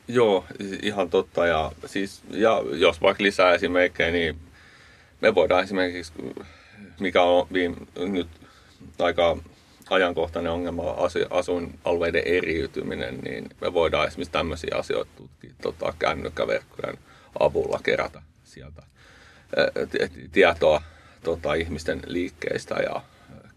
Joo, 0.07 0.45
ihan 0.81 1.09
totta. 1.09 1.45
Ja, 1.47 1.71
siis, 1.85 2.21
ja 2.29 2.63
jos 2.71 3.01
vaikka 3.01 3.23
lisää 3.23 3.53
esimerkkejä, 3.53 4.11
niin 4.11 4.39
me 5.21 5.35
voidaan 5.35 5.63
esimerkiksi, 5.63 6.13
mikä 6.99 7.21
on 7.21 7.47
viime, 7.53 7.75
nyt 7.95 8.27
aika 8.99 9.37
ajankohtainen 9.89 10.51
ongelma, 10.51 10.95
asuinalueiden 11.29 12.23
eriytyminen, 12.25 13.17
niin 13.17 13.49
me 13.61 13.73
voidaan 13.73 14.07
esimerkiksi 14.07 14.31
tämmöisiä 14.31 14.75
asioita 14.75 15.11
tutkia 15.15 15.51
tota, 15.61 15.93
kännykkäverkkojen 15.99 16.97
avulla 17.39 17.79
kerätä 17.83 18.21
sieltä 18.43 18.83
tietoa 20.31 20.81
tota, 21.23 21.53
ihmisten 21.53 22.01
liikkeistä 22.05 22.75
ja 22.75 23.01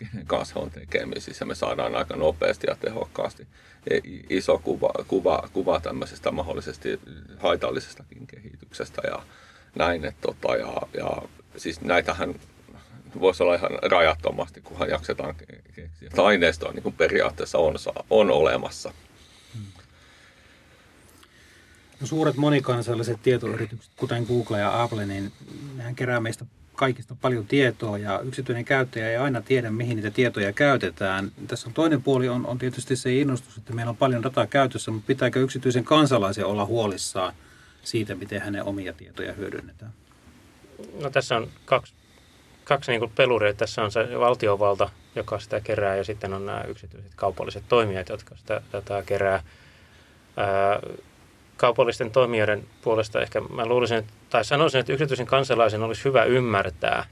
kenen 0.01 0.27
kanssa 0.37 0.61
on 0.61 0.71
tekemisissä. 0.71 1.45
Me 1.45 1.55
saadaan 1.55 1.95
aika 1.95 2.17
nopeasti 2.17 2.67
ja 2.71 2.77
tehokkaasti 2.77 3.47
e, 3.91 3.99
iso 4.31 4.59
kuva, 4.59 4.91
kuva, 5.09 5.49
kuva 5.53 5.81
tämmöisestä 5.81 6.31
mahdollisesti 6.31 7.01
haitallisestakin 7.39 8.27
kehityksestä 8.27 9.03
ja 9.05 9.23
näin. 9.75 10.05
Et, 10.05 10.21
tota, 10.21 10.57
ja, 10.57 10.83
ja 10.95 11.23
siis 11.57 11.81
näitähän 11.81 12.35
voisi 13.21 13.43
olla 13.43 13.55
ihan 13.55 13.71
rajattomasti, 13.83 14.61
kunhan 14.61 14.91
jaksetaan 14.91 15.35
keksiä. 15.75 15.89
Että 16.07 16.25
aineistoa 16.25 16.73
niin 16.73 16.93
periaatteessa 16.93 17.59
on, 17.59 17.75
on 18.11 18.31
olemassa. 18.31 18.93
No, 22.01 22.07
suuret 22.07 22.37
monikansalliset 22.37 23.23
tietoyritykset, 23.23 23.93
kuten 23.97 24.25
Google 24.25 24.59
ja 24.59 24.83
Apple, 24.83 25.07
niin 25.07 25.33
nehän 25.77 25.95
kerää 25.95 26.21
meistä 26.21 26.45
kaikista 26.81 27.17
paljon 27.21 27.47
tietoa 27.47 27.99
ja 27.99 28.21
yksityinen 28.21 28.65
käyttäjä 28.65 29.11
ei 29.11 29.17
aina 29.17 29.43
tiedä, 29.43 29.71
mihin 29.71 29.97
niitä 29.97 30.11
tietoja 30.11 30.53
käytetään. 30.53 31.33
Tässä 31.47 31.69
on 31.69 31.75
toinen 31.75 32.03
puoli 32.03 32.29
on, 32.29 32.47
on 32.47 32.59
tietysti 32.59 32.97
se 32.97 33.15
innostus, 33.15 33.57
että 33.57 33.73
meillä 33.73 33.91
on 33.91 33.97
paljon 33.97 34.23
dataa 34.23 34.47
käytössä, 34.47 34.91
mutta 34.91 35.07
pitääkö 35.07 35.41
yksityisen 35.41 35.85
kansalaisen 35.85 36.47
olla 36.47 36.67
huolissaan 36.67 37.35
siitä, 37.83 38.15
miten 38.15 38.41
hänen 38.41 38.65
omia 38.65 38.93
tietoja 38.93 39.33
hyödynnetään? 39.33 39.93
No 41.03 41.11
tässä 41.11 41.37
on 41.37 41.49
kaksi, 41.65 41.93
kaksi 42.65 42.93
niin 42.93 43.11
peluria. 43.15 43.55
Tässä 43.55 43.83
on 43.83 43.93
se 43.93 44.19
valtiovalta, 44.19 44.91
joka 45.15 45.39
sitä 45.39 45.61
kerää, 45.61 45.97
ja 45.97 46.05
sitten 46.05 46.35
on 46.35 46.47
nämä 46.47 46.65
yksityiset 46.69 47.13
kaupalliset 47.17 47.65
toimijat, 47.69 48.09
jotka 48.09 48.37
sitä 48.37 48.61
dataa 48.73 49.03
kerää. 49.03 49.43
Ää, 50.37 50.81
kaupallisten 51.61 52.11
toimijoiden 52.11 52.67
puolesta 52.83 53.21
ehkä 53.21 53.41
mä 53.41 53.67
luulisin, 53.67 54.07
tai 54.31 54.45
sanoisin, 54.45 54.81
että 54.81 54.93
yksityisen 54.93 55.27
kansalaisen 55.27 55.83
olisi 55.83 56.05
hyvä 56.05 56.25
ymmärtää, 56.25 57.07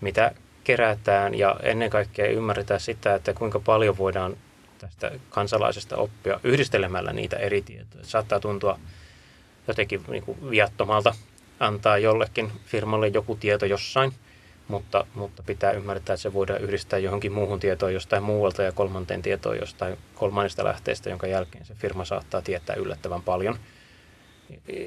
mitä 0.00 0.34
kerätään 0.64 1.34
ja 1.34 1.56
ennen 1.62 1.90
kaikkea 1.90 2.30
ymmärretään 2.30 2.80
sitä, 2.80 3.14
että 3.14 3.32
kuinka 3.32 3.60
paljon 3.60 3.98
voidaan 3.98 4.36
tästä 4.78 5.12
kansalaisesta 5.30 5.96
oppia 5.96 6.40
yhdistelemällä 6.44 7.12
niitä 7.12 7.36
eri 7.36 7.62
tietoja. 7.62 8.04
Saattaa 8.04 8.40
tuntua 8.40 8.78
jotenkin 9.68 10.04
niin 10.08 10.22
kuin 10.22 10.50
viattomalta 10.50 11.14
antaa 11.60 11.98
jollekin 11.98 12.52
firmalle 12.66 13.08
joku 13.08 13.36
tieto 13.36 13.66
jossain, 13.66 14.12
mutta, 14.68 15.06
mutta 15.14 15.42
pitää 15.42 15.72
ymmärtää, 15.72 16.14
että 16.14 16.22
se 16.22 16.32
voidaan 16.32 16.60
yhdistää 16.60 16.98
johonkin 16.98 17.32
muuhun 17.32 17.60
tietoon 17.60 17.94
jostain 17.94 18.22
muualta 18.22 18.62
ja 18.62 18.72
kolmanteen 18.72 19.22
tietoon 19.22 19.58
jostain 19.58 19.98
kolmannesta 20.14 20.64
lähteestä, 20.64 21.10
jonka 21.10 21.26
jälkeen 21.26 21.64
se 21.64 21.74
firma 21.74 22.04
saattaa 22.04 22.42
tietää 22.42 22.76
yllättävän 22.76 23.22
paljon– 23.22 23.58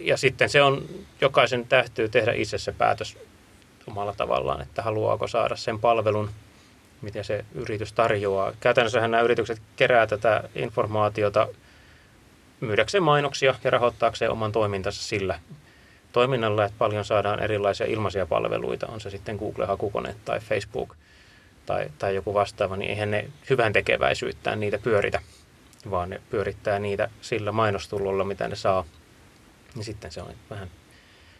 ja 0.02 0.18
sitten 0.18 0.50
se 0.50 0.62
on, 0.62 0.86
jokaisen 1.22 1.68
täytyy 1.68 2.10
tehdä 2.10 2.34
itse 2.34 2.58
se 2.58 2.72
päätös 2.72 3.18
omalla 3.88 4.14
tavallaan, 4.14 4.62
että 4.62 4.82
haluaako 4.82 5.28
saada 5.28 5.56
sen 5.56 5.80
palvelun, 5.80 6.30
mitä 7.02 7.24
se 7.24 7.46
yritys 7.56 7.94
tarjoaa. 7.94 8.54
Käytännössähän 8.60 9.12
nämä 9.12 9.24
yritykset 9.24 9.62
kerää 9.76 10.08
tätä 10.08 10.44
informaatiota 10.56 11.48
myydäkseen 12.60 13.04
mainoksia 13.04 13.56
ja 13.64 13.70
rahoittaakseen 13.70 14.32
oman 14.32 14.52
toimintansa 14.52 15.04
sillä 15.04 15.40
toiminnalla, 16.12 16.66
että 16.66 16.78
paljon 16.78 17.06
saadaan 17.06 17.40
erilaisia 17.40 17.88
ilmaisia 17.88 18.26
palveluita, 18.26 18.88
on 18.88 19.02
se 19.02 19.10
sitten 19.10 19.36
Google-hakukone 19.36 20.16
tai 20.26 20.40
Facebook 20.40 20.96
tai, 21.66 21.90
tai 21.98 22.16
joku 22.16 22.34
vastaava, 22.34 22.78
niin 22.78 22.90
eihän 22.90 23.12
ne 23.12 23.30
hyvän 23.50 23.74
tekeväisyyttään 23.74 24.60
niitä 24.60 24.78
pyöritä, 24.78 25.22
vaan 25.90 26.10
ne 26.10 26.22
pyörittää 26.30 26.80
niitä 26.80 27.10
sillä 27.22 27.52
mainostullolla, 27.52 28.24
mitä 28.24 28.48
ne 28.48 28.56
saa 28.56 28.86
niin 29.76 29.86
sitten 29.86 30.12
se 30.12 30.22
on 30.22 30.34
vähän 30.50 30.72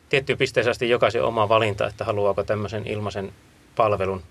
tiettyyn 0.10 0.38
pisteeseen 0.38 0.72
asti 0.72 0.90
jokaisen 0.90 1.24
oma 1.24 1.50
valinta, 1.50 1.88
että 1.88 2.06
haluaako 2.06 2.44
tämmöisen 2.44 2.88
ilmaisen 2.88 3.34
palvelun 3.76 4.24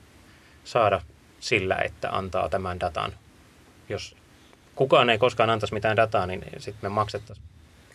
saada 0.65 1.01
sillä, 1.41 1.77
että 1.77 2.11
antaa 2.11 2.49
tämän 2.49 2.81
datan. 2.81 3.13
Jos 3.89 4.17
kukaan 4.75 5.11
ei 5.11 5.19
koskaan 5.19 5.51
antaisi 5.51 5.75
mitään 5.75 5.97
dataa, 5.97 6.27
niin 6.27 6.43
sitten 6.59 6.79
me 6.83 6.89
maksettaisiin 6.89 7.47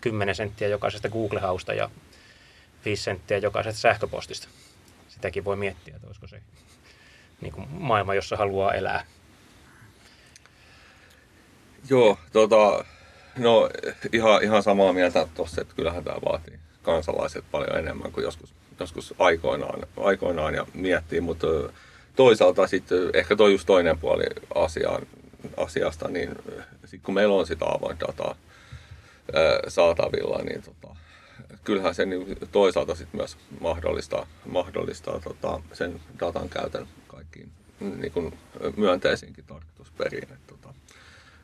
10 0.01 0.35
senttiä 0.35 0.67
jokaisesta 0.67 1.09
Google-hausta 1.09 1.73
ja 1.73 1.89
5 2.85 3.03
senttiä 3.03 3.37
jokaisesta 3.37 3.81
sähköpostista. 3.81 4.47
Sitäkin 5.07 5.45
voi 5.45 5.55
miettiä, 5.55 5.95
että 5.95 6.07
olisiko 6.07 6.27
se 6.27 6.41
niin 7.41 7.53
kuin 7.53 7.67
maailma, 7.69 8.13
jossa 8.13 8.37
haluaa 8.37 8.73
elää. 8.73 9.05
Joo, 11.89 12.17
tota, 12.33 12.85
No 13.37 13.69
ihan, 14.13 14.43
ihan 14.43 14.63
samaa 14.63 14.93
mieltä 14.93 15.27
tuossa, 15.35 15.61
että 15.61 15.75
kyllähän 15.75 16.03
tämä 16.03 16.17
vaatii 16.25 16.59
kansalaiset 16.83 17.45
paljon 17.51 17.77
enemmän 17.77 18.11
kuin 18.11 18.23
joskus, 18.23 18.53
joskus 18.79 19.13
aikoinaan, 19.19 19.87
aikoinaan 19.97 20.55
ja 20.55 20.65
miettii, 20.73 21.21
mutta 21.21 21.47
toisaalta 22.15 22.67
sitten 22.67 22.99
ehkä 23.13 23.35
toi 23.35 23.51
just 23.51 23.65
toinen 23.65 23.97
puoli 23.97 24.23
asiaan, 24.55 25.07
asiasta, 25.57 26.07
niin 26.07 26.35
sit 26.85 27.01
kun 27.03 27.13
meillä 27.13 27.35
on 27.35 27.47
sitä 27.47 27.65
avoin 27.65 27.99
dataa 27.99 28.35
saatavilla, 29.67 30.43
niin 30.43 30.61
tota, 30.61 30.95
kyllähän 31.63 31.95
se 31.95 32.05
niin 32.05 32.37
toisaalta 32.51 32.95
sitten 32.95 33.19
myös 33.19 33.37
mahdollistaa, 33.59 34.27
mahdollistaa 34.45 35.19
tota, 35.19 35.61
sen 35.73 36.01
datan 36.19 36.49
käytön 36.49 36.87
kaikkiin 37.07 37.51
niin 37.79 38.11
kuin 38.11 38.37
myönteisinkin 38.77 39.45
tarkoitusperiin. 39.47 40.23
Että, 40.23 40.37
tota, 40.47 40.73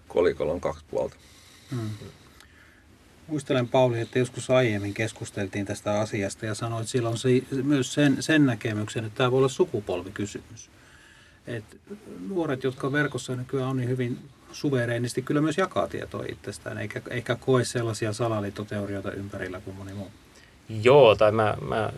kolikolla 0.07 0.53
on 0.53 0.61
kaksi 0.61 0.85
puolta. 0.91 1.15
Hmm. 1.71 1.89
Muistelen 3.27 3.67
Pauli, 3.67 3.99
että 3.99 4.19
joskus 4.19 4.49
aiemmin 4.49 4.93
keskusteltiin 4.93 5.65
tästä 5.65 5.99
asiasta 5.99 6.45
ja 6.45 6.55
sanoit 6.55 6.87
silloin 6.87 7.17
se, 7.17 7.29
myös 7.63 7.93
sen, 7.93 8.23
sen 8.23 8.45
näkemyksen, 8.45 9.05
että 9.05 9.17
tämä 9.17 9.31
voi 9.31 9.37
olla 9.37 9.49
sukupolvikysymys. 9.49 10.69
Et 11.47 11.63
nuoret, 12.29 12.63
jotka 12.63 12.91
verkossa 12.91 13.35
nykyään 13.35 13.69
on 13.69 13.77
niin 13.77 13.89
hyvin 13.89 14.19
suvereenisti, 14.51 15.21
kyllä 15.21 15.41
myös 15.41 15.57
jakaa 15.57 15.87
tietoa 15.87 16.23
itsestään, 16.31 16.77
eikä, 16.77 17.01
eikä 17.09 17.35
koe 17.35 17.63
sellaisia 17.63 18.13
salaliittoteorioita 18.13 19.11
ympärillä 19.11 19.61
kuin 19.61 19.77
moni 19.77 19.93
muu. 19.93 20.11
Joo, 20.69 21.15
tai 21.15 21.31
mä, 21.31 21.57
mä 21.67 21.93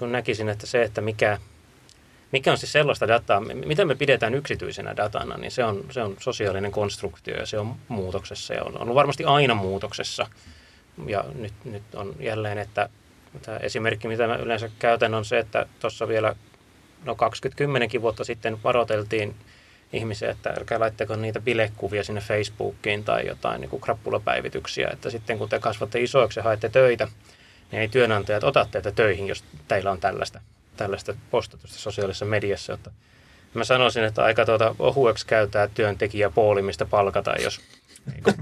niin 0.00 0.12
näkisin, 0.12 0.48
että 0.48 0.66
se, 0.66 0.82
että 0.82 1.00
mikä, 1.00 1.38
mikä 2.32 2.52
on 2.52 2.58
siis 2.58 2.72
sellaista 2.72 3.08
dataa, 3.08 3.40
mitä 3.40 3.84
me 3.84 3.94
pidetään 3.94 4.34
yksityisenä 4.34 4.96
datana, 4.96 5.36
niin 5.36 5.50
se 5.50 5.64
on, 5.64 5.84
se 5.90 6.02
on 6.02 6.16
sosiaalinen 6.20 6.72
konstruktio 6.72 7.36
ja 7.36 7.46
se 7.46 7.58
on 7.58 7.76
muutoksessa 7.88 8.54
ja 8.54 8.64
on 8.64 8.80
ollut 8.80 8.94
varmasti 8.94 9.24
aina 9.24 9.54
muutoksessa. 9.54 10.26
Ja 11.06 11.24
nyt, 11.34 11.52
nyt 11.64 11.94
on 11.94 12.14
jälleen, 12.20 12.58
että 12.58 12.88
tämä 13.42 13.56
esimerkki, 13.56 14.08
mitä 14.08 14.26
mä 14.26 14.36
yleensä 14.36 14.70
käytän, 14.78 15.14
on 15.14 15.24
se, 15.24 15.38
että 15.38 15.66
tuossa 15.80 16.08
vielä 16.08 16.36
no 17.04 17.14
20 17.14 18.00
vuotta 18.00 18.24
sitten 18.24 18.62
varoiteltiin 18.62 19.34
ihmisiä, 19.92 20.30
että 20.30 20.54
älkää 20.58 20.80
laittako 20.80 21.16
niitä 21.16 21.40
bilekuvia 21.40 22.04
sinne 22.04 22.20
Facebookiin 22.20 23.04
tai 23.04 23.26
jotain 23.26 23.60
niin 23.60 23.70
kuin 23.70 23.80
krappulapäivityksiä, 23.80 24.88
että 24.92 25.10
sitten 25.10 25.38
kun 25.38 25.48
te 25.48 25.58
kasvatte 25.58 26.00
isoiksi 26.00 26.40
ja 26.40 26.44
haette 26.44 26.68
töitä, 26.68 27.08
niin 27.72 27.80
ei 27.80 27.88
työnantajat 27.88 28.44
ota 28.44 28.66
teitä 28.70 28.92
töihin, 28.92 29.26
jos 29.26 29.44
teillä 29.68 29.90
on 29.90 30.00
tällaista, 30.00 30.40
tällaista 30.78 31.14
postatusta 31.30 31.78
sosiaalisessa 31.78 32.24
mediassa. 32.24 32.72
Että 32.72 32.90
mä 33.54 33.64
sanoisin, 33.64 34.04
että 34.04 34.24
aika 34.24 34.46
tuota 34.46 34.74
ohueksi 34.78 35.26
käytää 35.26 35.68
työntekijä 35.74 36.30
poolimista 36.30 36.86
palkata, 36.86 37.34
jos 37.42 37.60
niin 38.12 38.36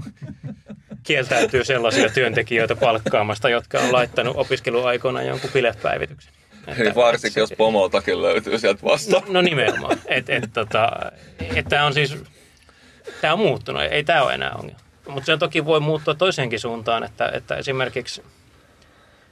kieltäytyy 1.07 1.63
sellaisia 1.63 2.09
työntekijöitä 2.09 2.75
palkkaamasta, 2.75 3.49
jotka 3.49 3.79
on 3.79 3.93
laittanut 3.93 4.37
opiskeluaikoina 4.37 5.21
jonkun 5.21 5.49
bilepäivityksen. 5.53 6.33
Että, 6.67 6.83
Ei 6.83 6.95
varsinkin, 6.95 7.33
se, 7.33 7.39
jos 7.39 7.53
pomoltakin 7.57 8.21
löytyy 8.21 8.59
sieltä 8.59 8.83
vastaan. 8.83 9.23
No, 9.23 9.33
no 9.33 9.41
nimenomaan. 9.41 9.97
Että 10.05 10.35
et, 10.35 10.49
tota, 10.53 10.91
et 11.55 11.65
tämä 11.69 11.85
on 11.85 11.93
siis, 11.93 12.17
tämä 13.21 13.33
on 13.33 13.39
muuttunut, 13.39 13.81
ei 13.81 14.03
tämä 14.03 14.23
ole 14.23 14.33
enää 14.33 14.51
ongelma. 14.51 14.79
Mutta 15.07 15.25
se 15.25 15.37
toki 15.37 15.65
voi 15.65 15.79
muuttua 15.79 16.13
toiseenkin 16.13 16.59
suuntaan, 16.59 17.03
että, 17.03 17.31
että 17.33 17.55
esimerkiksi 17.55 18.23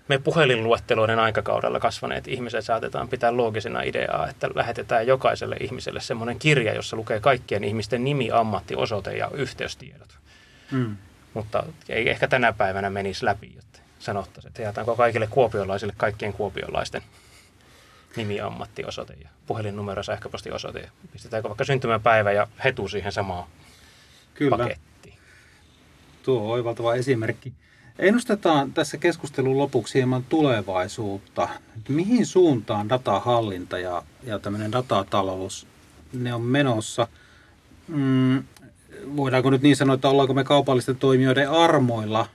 me 0.07 0.17
puhelinluetteloiden 0.17 1.19
aikakaudella 1.19 1.79
kasvaneet 1.79 2.27
ihmiset 2.27 2.65
saatetaan 2.65 3.07
pitää 3.07 3.37
loogisena 3.37 3.81
ideaa, 3.81 4.29
että 4.29 4.49
lähetetään 4.55 5.07
jokaiselle 5.07 5.55
ihmiselle 5.59 6.01
semmoinen 6.01 6.39
kirja, 6.39 6.75
jossa 6.75 6.95
lukee 6.95 7.19
kaikkien 7.19 7.63
ihmisten 7.63 8.03
nimi, 8.03 8.31
ammatti, 8.31 8.75
osoite 8.75 9.17
ja 9.17 9.31
yhteystiedot. 9.33 10.17
Mm. 10.71 10.97
Mutta 11.33 11.63
ei 11.89 12.09
ehkä 12.09 12.27
tänä 12.27 12.53
päivänä 12.53 12.89
menisi 12.89 13.25
läpi, 13.25 13.55
että 13.59 13.79
sanottaisiin, 13.99 14.49
että 14.49 14.61
jaetaanko 14.61 14.95
kaikille 14.95 15.27
kuopiolaisille 15.27 15.93
kaikkien 15.97 16.33
kuopiolaisten 16.33 17.01
nimi, 18.15 18.41
ammatti, 18.41 18.85
osoite 18.85 19.13
ja 19.23 19.29
puhelinnumero, 19.47 20.03
sähköpostiosoite. 20.03 20.79
Ja 20.79 20.89
pistetäänkö 21.11 21.49
vaikka 21.49 21.63
syntymäpäivä 21.63 22.31
ja 22.31 22.47
hetu 22.63 22.87
siihen 22.87 23.11
samaan 23.11 23.47
Kyllä. 24.33 24.57
pakettiin. 24.57 25.17
Tuo 26.23 26.41
on 26.41 26.51
oivaltava 26.51 26.95
esimerkki. 26.95 27.53
Ennustetaan 27.99 28.73
tässä 28.73 28.97
keskustelun 28.97 29.57
lopuksi 29.57 29.93
hieman 29.93 30.23
tulevaisuutta. 30.23 31.49
Mihin 31.89 32.25
suuntaan 32.25 32.89
datahallinta 32.89 33.79
ja, 33.79 34.03
ja 34.23 34.39
tämmöinen 34.39 34.71
datatalous, 34.71 35.67
ne 36.13 36.33
on 36.33 36.41
menossa? 36.41 37.07
Mm, 37.87 38.43
voidaanko 39.15 39.49
nyt 39.49 39.61
niin 39.61 39.75
sanoa, 39.75 39.93
että 39.93 40.09
ollaanko 40.09 40.33
me 40.33 40.43
kaupallisten 40.43 40.95
toimijoiden 40.95 41.49
armoilla 41.49 42.27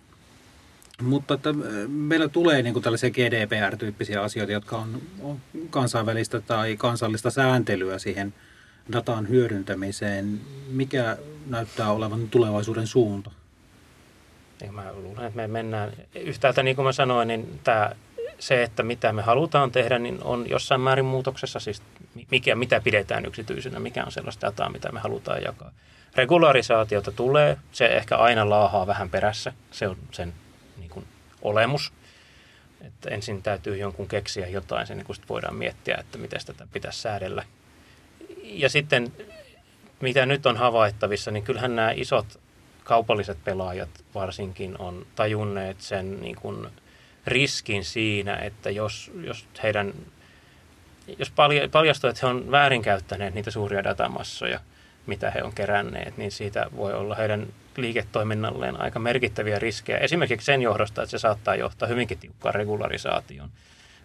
mutta 1.02 1.34
että 1.34 1.52
meillä 1.88 2.28
tulee 2.28 2.62
niin 2.62 2.72
kuin 2.72 2.82
tällaisia 2.82 3.10
GDPR-tyyppisiä 3.10 4.22
asioita, 4.22 4.52
jotka 4.52 4.76
on, 4.76 5.02
on 5.22 5.40
kansainvälistä 5.70 6.40
tai 6.40 6.76
kansallista 6.76 7.30
sääntelyä 7.30 7.98
siihen 7.98 8.34
datan 8.92 9.28
hyödyntämiseen. 9.28 10.40
Mikä 10.70 11.16
näyttää 11.46 11.92
olevan 11.92 12.28
tulevaisuuden 12.28 12.86
suunta? 12.86 13.30
Niin 14.60 14.74
mä 14.74 14.92
luulen, 14.92 15.24
että 15.24 15.36
me 15.36 15.46
mennään 15.46 15.92
yhtäältä, 16.14 16.62
niin 16.62 16.76
kuin 16.76 16.86
mä 16.86 16.92
sanoin, 16.92 17.28
niin 17.28 17.60
tämä, 17.64 17.90
se, 18.38 18.62
että 18.62 18.82
mitä 18.82 19.12
me 19.12 19.22
halutaan 19.22 19.70
tehdä, 19.70 19.98
niin 19.98 20.18
on 20.22 20.50
jossain 20.50 20.80
määrin 20.80 21.04
muutoksessa, 21.04 21.60
siis 21.60 21.82
mikä, 22.30 22.54
mitä 22.54 22.80
pidetään 22.80 23.26
yksityisenä, 23.26 23.80
mikä 23.80 24.04
on 24.04 24.12
sellaista 24.12 24.46
dataa, 24.46 24.70
mitä 24.70 24.92
me 24.92 25.00
halutaan 25.00 25.42
jakaa. 25.42 25.70
Regularisaatiota 26.16 27.12
tulee, 27.12 27.56
se 27.72 27.86
ehkä 27.86 28.16
aina 28.16 28.50
laahaa 28.50 28.86
vähän 28.86 29.10
perässä, 29.10 29.52
se 29.70 29.88
on 29.88 29.96
sen 30.10 30.32
olemus. 31.42 31.92
Että 32.80 33.10
ensin 33.10 33.42
täytyy 33.42 33.76
jonkun 33.76 34.08
keksiä 34.08 34.46
jotain, 34.46 34.86
sen 34.86 35.04
kun 35.04 35.16
voidaan 35.28 35.54
miettiä, 35.54 35.96
että 36.00 36.18
miten 36.18 36.40
tätä 36.46 36.66
pitäisi 36.72 37.00
säädellä. 37.00 37.44
Ja 38.42 38.68
sitten, 38.68 39.12
mitä 40.00 40.26
nyt 40.26 40.46
on 40.46 40.56
havaittavissa, 40.56 41.30
niin 41.30 41.42
kyllähän 41.42 41.76
nämä 41.76 41.90
isot 41.90 42.40
kaupalliset 42.84 43.44
pelaajat 43.44 44.04
varsinkin 44.14 44.76
on 44.78 45.06
tajunneet 45.14 45.80
sen 45.80 46.20
niin 46.20 46.36
kuin 46.36 46.66
riskin 47.26 47.84
siinä, 47.84 48.36
että 48.36 48.70
jos, 48.70 49.10
jos 49.24 49.46
heidän 49.62 49.94
jos 51.18 51.32
paljastuu, 51.72 52.10
että 52.10 52.26
he 52.26 52.30
on 52.30 52.50
väärinkäyttäneet 52.50 53.34
niitä 53.34 53.50
suuria 53.50 53.84
datamassoja, 53.84 54.60
mitä 55.06 55.30
he 55.30 55.42
on 55.42 55.52
keränneet, 55.52 56.16
niin 56.16 56.32
siitä 56.32 56.66
voi 56.76 56.94
olla 56.94 57.14
heidän 57.14 57.46
liiketoiminnalleen 57.76 58.80
aika 58.80 58.98
merkittäviä 58.98 59.58
riskejä. 59.58 59.98
Esimerkiksi 59.98 60.44
sen 60.44 60.62
johdosta, 60.62 61.02
että 61.02 61.10
se 61.10 61.18
saattaa 61.18 61.54
johtaa 61.54 61.88
hyvinkin 61.88 62.18
tiukkaan 62.18 62.54
regularisaation, 62.54 63.50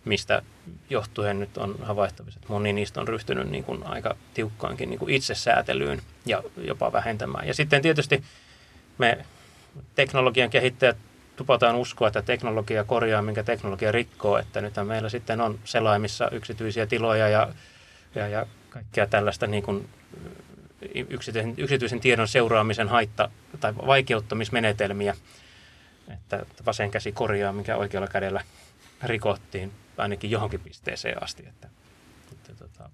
mistä 0.06 0.42
johtuen 0.90 1.40
nyt 1.40 1.58
on 1.58 1.76
havaittavissa, 1.84 2.40
että 2.40 2.54
moni 2.54 2.74
niistä 2.74 3.02
on 3.02 3.08
ryhtynyt 3.08 3.50
niin 3.50 3.64
kuin 3.64 3.84
aika 3.84 4.16
tiukkaankin 4.34 4.90
niin 4.90 5.00
kuin 5.00 5.14
itsesäätelyyn 5.14 6.02
ja 6.26 6.44
jopa 6.58 6.92
vähentämään. 6.92 7.48
Ja 7.48 7.54
sitten 7.54 7.82
tietysti 7.82 8.24
me 8.98 9.26
teknologian 9.96 10.50
kehittäjät 10.50 10.98
tupataan 11.36 11.76
uskoa, 11.76 12.08
että 12.08 12.22
teknologia 12.22 12.84
korjaa, 12.84 13.22
minkä 13.22 13.44
teknologia 13.44 13.92
rikkoo, 13.92 14.38
että 14.38 14.62
nyt 14.62 14.74
meillä 14.84 15.10
sitten 15.10 15.42
on 15.42 15.60
selaimissa 15.64 16.30
yksityisiä 16.30 16.86
tiloja 16.86 17.30
ja, 17.30 17.50
ja, 18.16 18.28
ja 18.28 18.46
kaikkea 18.70 19.08
tällaista 19.08 19.48
niin 19.48 19.64
kuin 19.64 19.90
yksityisen, 21.10 21.54
yksityisen 21.58 22.00
tiedon 22.00 22.28
seuraamisen 22.28 22.90
haitta- 22.90 23.30
tai 23.60 23.74
vaikeuttamismenetelmiä, 23.76 25.16
että 26.14 26.46
vasen 26.66 26.92
käsi 26.92 27.12
korjaa, 27.12 27.54
mikä 27.54 27.78
oikealla 27.78 28.08
kädellä 28.08 28.42
rikottiin 29.04 29.72
ainakin 29.98 30.32
johonkin 30.32 30.60
pisteeseen 30.60 31.24
asti. 31.24 31.46
Että, 31.48 31.68
että 32.32 32.54
tota, 32.54 32.90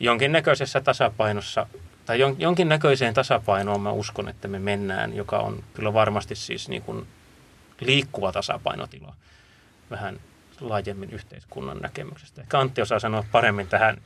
jonkinnäköisessä 0.00 0.80
tasapainossa, 0.80 1.66
tai 2.06 2.20
jon, 2.20 2.36
jonkinnäköiseen 2.38 3.14
tasapainoon 3.14 3.80
mä 3.80 3.90
uskon, 3.90 4.28
että 4.28 4.48
me 4.48 4.58
mennään, 4.58 5.16
joka 5.16 5.38
on 5.38 5.64
kyllä 5.74 5.92
varmasti 5.92 6.34
siis 6.34 6.68
niin 6.68 6.82
kuin 6.82 7.06
liikkuva 7.80 8.32
tasapainotila 8.32 9.14
vähän 9.90 10.20
laajemmin 10.60 11.10
yhteiskunnan 11.10 11.78
näkemyksestä. 11.78 12.40
Ehkä 12.40 12.58
Antti 12.58 12.82
osaa 12.82 12.98
sanoa 12.98 13.24
paremmin 13.32 13.68
tähän 13.68 14.02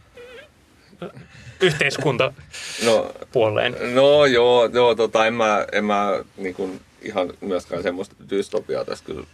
yhteiskunta 1.60 2.32
no, 2.86 3.12
puoleen. 3.32 3.76
No 3.94 4.26
joo, 4.26 4.66
joo 4.66 4.94
tota, 4.94 5.26
en 5.26 5.34
mä, 5.34 5.66
en 5.72 5.84
mä 5.84 6.24
niin 6.36 6.54
kuin 6.54 6.80
ihan 7.02 7.32
myöskään 7.40 7.82
semmoista 7.82 8.14
dystopiaa 8.30 8.84
tässä 8.84 9.04
kyllä 9.04 9.26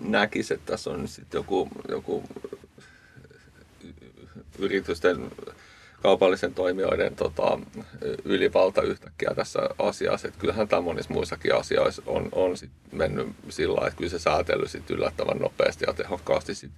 näkisi, 0.00 0.54
että 0.54 0.72
tässä 0.72 0.90
on 0.90 1.08
sitten 1.08 1.38
joku, 1.38 1.68
joku 1.88 2.24
yritysten 4.58 5.30
kaupallisen 6.02 6.54
toimijoiden 6.54 7.16
tota, 7.16 7.58
ylivalta 8.24 8.82
yhtäkkiä 8.82 9.30
tässä 9.36 9.60
asiassa. 9.78 10.28
Että 10.28 10.40
kyllähän 10.40 10.68
tämä 10.68 10.82
monissa 10.82 11.14
muissakin 11.14 11.54
asioissa 11.54 12.02
on, 12.06 12.28
on 12.32 12.56
sit 12.56 12.70
mennyt 12.92 13.28
sillä 13.48 13.74
lailla, 13.74 13.88
että 13.88 13.98
kyllä 13.98 14.10
se 14.10 14.18
säätely 14.18 14.68
sit 14.68 14.90
yllättävän 14.90 15.38
nopeasti 15.38 15.84
ja 15.86 15.92
tehokkaasti 15.92 16.54
sit, 16.54 16.70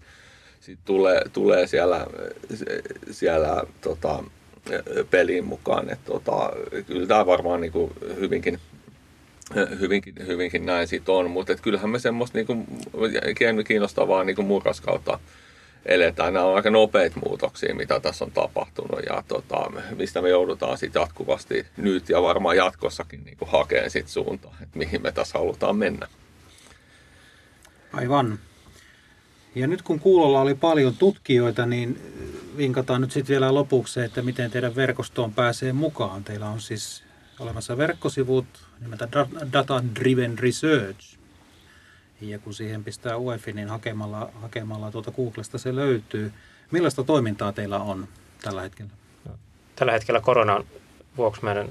sit 0.60 0.78
tulee, 0.84 1.22
tulee 1.32 1.66
siellä, 1.66 2.06
siellä 3.10 3.64
tota, 3.80 4.24
peliin 5.10 5.44
mukaan. 5.44 5.90
Et 5.90 6.04
tota, 6.04 6.52
kyllä 6.86 7.06
tämä 7.06 7.26
varmaan 7.26 7.60
niin 7.60 7.72
kuin 7.72 7.92
hyvinkin, 8.20 8.58
hyvinkin, 9.80 10.14
hyvinkin 10.26 10.66
näin 10.66 10.88
siitä 10.88 11.12
on, 11.12 11.30
mutta 11.30 11.54
kyllähän 11.54 11.90
me 11.90 11.98
semmoista 11.98 12.38
niin 12.38 12.46
kuin, 12.46 12.66
kiinnostavaa 13.66 14.24
niin 14.24 14.36
kuin 14.36 14.46
murkaskautta 14.46 15.18
eletään. 15.86 16.34
Nämä 16.34 16.46
on 16.46 16.56
aika 16.56 16.70
nopeita 16.70 17.20
muutoksia, 17.24 17.74
mitä 17.74 18.00
tässä 18.00 18.24
on 18.24 18.30
tapahtunut 18.30 19.00
ja 19.08 19.22
tota, 19.28 19.72
mistä 19.96 20.22
me 20.22 20.28
joudutaan 20.28 20.78
sitten 20.78 21.00
jatkuvasti 21.00 21.66
nyt 21.76 22.08
ja 22.08 22.22
varmaan 22.22 22.56
jatkossakin 22.56 23.24
niin 23.24 23.36
hakemaan 23.46 23.90
sit 23.90 24.08
suuntaa, 24.08 24.56
että 24.62 24.78
mihin 24.78 25.02
me 25.02 25.12
tässä 25.12 25.38
halutaan 25.38 25.76
mennä. 25.76 26.06
Aivan. 27.92 28.38
Ja 29.54 29.66
nyt 29.66 29.82
kun 29.82 30.00
kuulolla 30.00 30.40
oli 30.40 30.54
paljon 30.54 30.96
tutkijoita, 30.96 31.66
niin 31.66 32.00
vinkataan 32.56 33.00
nyt 33.00 33.12
sitten 33.12 33.34
vielä 33.34 33.54
lopuksi 33.54 34.00
että 34.00 34.22
miten 34.22 34.50
teidän 34.50 34.76
verkostoon 34.76 35.34
pääsee 35.34 35.72
mukaan. 35.72 36.24
Teillä 36.24 36.48
on 36.48 36.60
siis 36.60 37.02
olemassa 37.38 37.76
verkkosivut 37.76 38.46
nimeltä 38.80 39.08
Data 39.52 39.84
Driven 40.00 40.38
Research. 40.38 41.19
Ja 42.20 42.38
kun 42.38 42.54
siihen 42.54 42.84
pistää 42.84 43.18
UEFI, 43.18 43.52
niin 43.52 43.68
hakemalla, 43.68 44.30
hakemalla 44.34 44.90
tuota 44.90 45.10
Googlesta 45.10 45.58
se 45.58 45.74
löytyy. 45.74 46.32
Millaista 46.70 47.04
toimintaa 47.04 47.52
teillä 47.52 47.78
on 47.78 48.08
tällä 48.42 48.62
hetkellä? 48.62 48.90
Tällä 49.76 49.92
hetkellä 49.92 50.20
koronan 50.20 50.64
vuoksi 51.16 51.44
meidän 51.44 51.68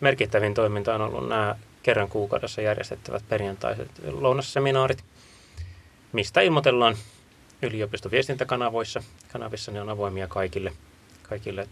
merkittävin 0.00 0.54
toiminta 0.54 0.94
on 0.94 1.00
ollut 1.00 1.28
nämä 1.28 1.56
kerran 1.82 2.08
kuukaudessa 2.08 2.60
järjestettävät 2.60 3.28
perjantaiset 3.28 3.90
lounasseminaarit, 4.12 5.04
mistä 6.12 6.40
ilmoitellaan 6.40 6.96
yliopiston 7.62 8.12
viestintäkanavoissa. 8.12 9.02
Kanavissa 9.32 9.72
ne 9.72 9.80
on 9.80 9.88
avoimia 9.88 10.28
kaikille, 10.28 10.72
kaikille 11.22 11.68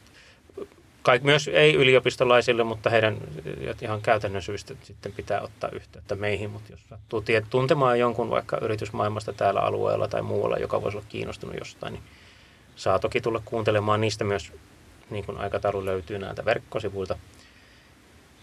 kaik, 1.02 1.22
myös 1.22 1.48
ei-yliopistolaisille, 1.48 2.64
mutta 2.64 2.90
heidän 2.90 3.16
ihan 3.82 4.00
käytännön 4.00 4.42
syystä 4.42 4.74
sitten 4.82 5.12
pitää 5.12 5.40
ottaa 5.40 5.70
yhteyttä 5.72 6.14
meihin. 6.14 6.50
Mutta 6.50 6.72
jos 6.72 6.80
sattuu 6.88 7.24
tuntemaan 7.50 7.98
jonkun 7.98 8.30
vaikka 8.30 8.58
yritysmaailmasta 8.62 9.32
täällä 9.32 9.60
alueella 9.60 10.08
tai 10.08 10.22
muualla, 10.22 10.56
joka 10.56 10.82
voisi 10.82 10.96
olla 10.96 11.06
kiinnostunut 11.08 11.56
jostain, 11.58 11.92
niin 11.92 12.02
saa 12.76 12.98
toki 12.98 13.20
tulla 13.20 13.42
kuuntelemaan 13.44 14.00
niistä 14.00 14.24
myös, 14.24 14.52
niin 15.10 15.24
kuin 15.24 15.38
aikataulu 15.38 15.84
löytyy 15.84 16.18
näiltä 16.18 16.44
verkkosivuilta. 16.44 17.18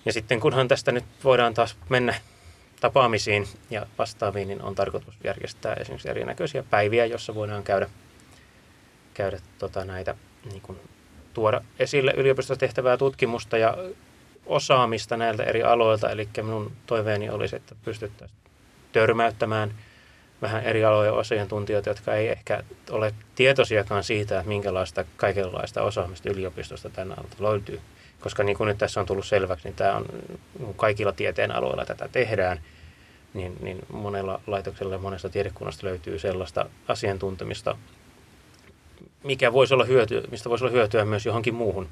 Ja 0.06 0.14
sitten 0.14 0.40
kunhan 0.40 0.68
tästä 0.68 0.92
nyt 0.92 1.06
voidaan 1.24 1.54
taas 1.54 1.78
mennä 1.90 2.16
tapaamisiin 2.80 3.48
ja 3.70 3.86
vastaaviin, 3.98 4.48
niin 4.48 4.62
on 4.62 4.76
tarkoitus 4.76 5.16
järjestää 5.24 5.74
esimerkiksi 5.74 6.10
erinäköisiä 6.10 6.64
päiviä, 6.64 7.06
jossa 7.06 7.36
voidaan 7.36 7.64
käydä, 7.64 7.90
käydä 9.14 9.40
tota 9.60 9.86
näitä, 9.86 10.16
niin 10.52 10.62
kuin, 10.62 10.80
tuoda 11.38 11.62
esille 11.80 12.14
yliopistossa 12.18 12.60
tehtävää 12.60 12.98
tutkimusta 12.98 13.58
ja 13.58 13.78
osaamista 14.46 15.18
näiltä 15.18 15.44
eri 15.44 15.64
aloilta. 15.64 16.10
Eli 16.10 16.30
minun 16.38 16.72
toiveeni 16.88 17.30
olisi, 17.30 17.56
että 17.56 17.76
pystyttäisiin 17.86 18.40
törmäyttämään 18.92 19.74
vähän 20.42 20.64
eri 20.64 20.86
alojen 20.86 21.14
asiantuntijoita, 21.14 21.90
jotka 21.90 22.14
ei 22.14 22.28
ehkä 22.28 22.64
ole 22.90 23.14
tietoisiakaan 23.36 24.04
siitä, 24.04 24.38
että 24.38 24.48
minkälaista 24.48 25.06
kaikenlaista 25.18 25.84
osaamista 25.84 26.30
yliopistosta 26.30 26.90
tänä 26.90 27.14
alalta 27.14 27.44
löytyy 27.44 27.80
koska 28.20 28.44
niin 28.44 28.58
kuin 28.58 28.68
nyt 28.68 28.78
tässä 28.78 29.00
on 29.00 29.06
tullut 29.06 29.26
selväksi, 29.26 29.68
niin 29.68 29.76
tämä 29.76 29.96
on 29.96 30.06
kaikilla 30.76 31.12
tieteen 31.12 31.52
aloilla 31.52 31.86
tätä 31.86 32.08
tehdään, 32.12 32.62
niin, 33.34 33.58
niin 33.62 33.80
monella 33.90 34.42
laitoksella 34.48 34.96
ja 34.96 35.00
monesta 35.00 35.30
tiedekunnasta 35.30 35.88
löytyy 35.88 36.20
sellaista 36.20 36.70
asiantuntemista, 36.88 37.78
mikä 39.24 39.54
voisi 39.54 39.74
olla 39.74 39.86
hyöty, 39.86 40.24
mistä 40.32 40.50
voisi 40.50 40.64
olla 40.64 40.72
hyötyä 40.72 41.06
myös 41.06 41.26
johonkin 41.26 41.56
muuhun 41.56 41.90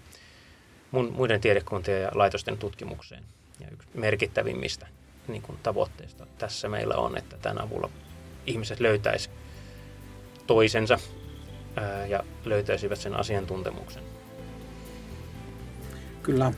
mun, 0.96 1.14
muiden 1.16 1.42
tiedekuntien 1.42 2.02
ja 2.02 2.12
laitosten 2.14 2.58
tutkimukseen. 2.58 3.24
Ja 3.60 3.68
yksi 3.74 3.88
merkittävimmistä 3.94 4.88
niin 5.28 5.42
kuin 5.42 5.58
tavoitteista 5.64 6.28
tässä 6.38 6.70
meillä 6.70 6.96
on, 6.96 7.18
että 7.18 7.38
tämän 7.42 7.62
avulla 7.62 7.90
ihmiset 8.46 8.80
löytäisi 8.80 9.30
toisensa 10.48 11.00
ää, 11.76 12.06
ja 12.06 12.24
löytäisivät 12.46 13.00
sen 13.00 13.16
asiantuntemuksen. 13.16 14.04
Kyllä. 16.24 16.54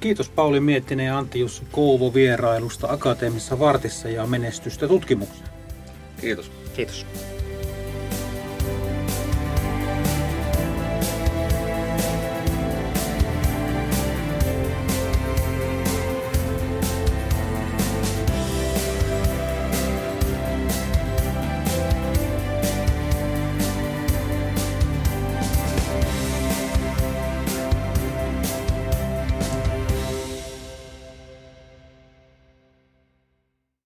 Kiitos 0.00 0.28
Pauli 0.28 0.60
Miettinen 0.60 1.06
ja 1.06 1.18
Antti 1.18 1.40
Jussu 1.40 1.64
Kouvo 1.72 2.14
vierailusta 2.14 2.92
Akateemisessa 2.92 3.58
Vartissa 3.58 4.08
ja 4.08 4.26
menestystä 4.26 4.88
tutkimukseen. 4.88 5.48
Kiitos. 6.20 6.52
Kiitos. 6.76 7.06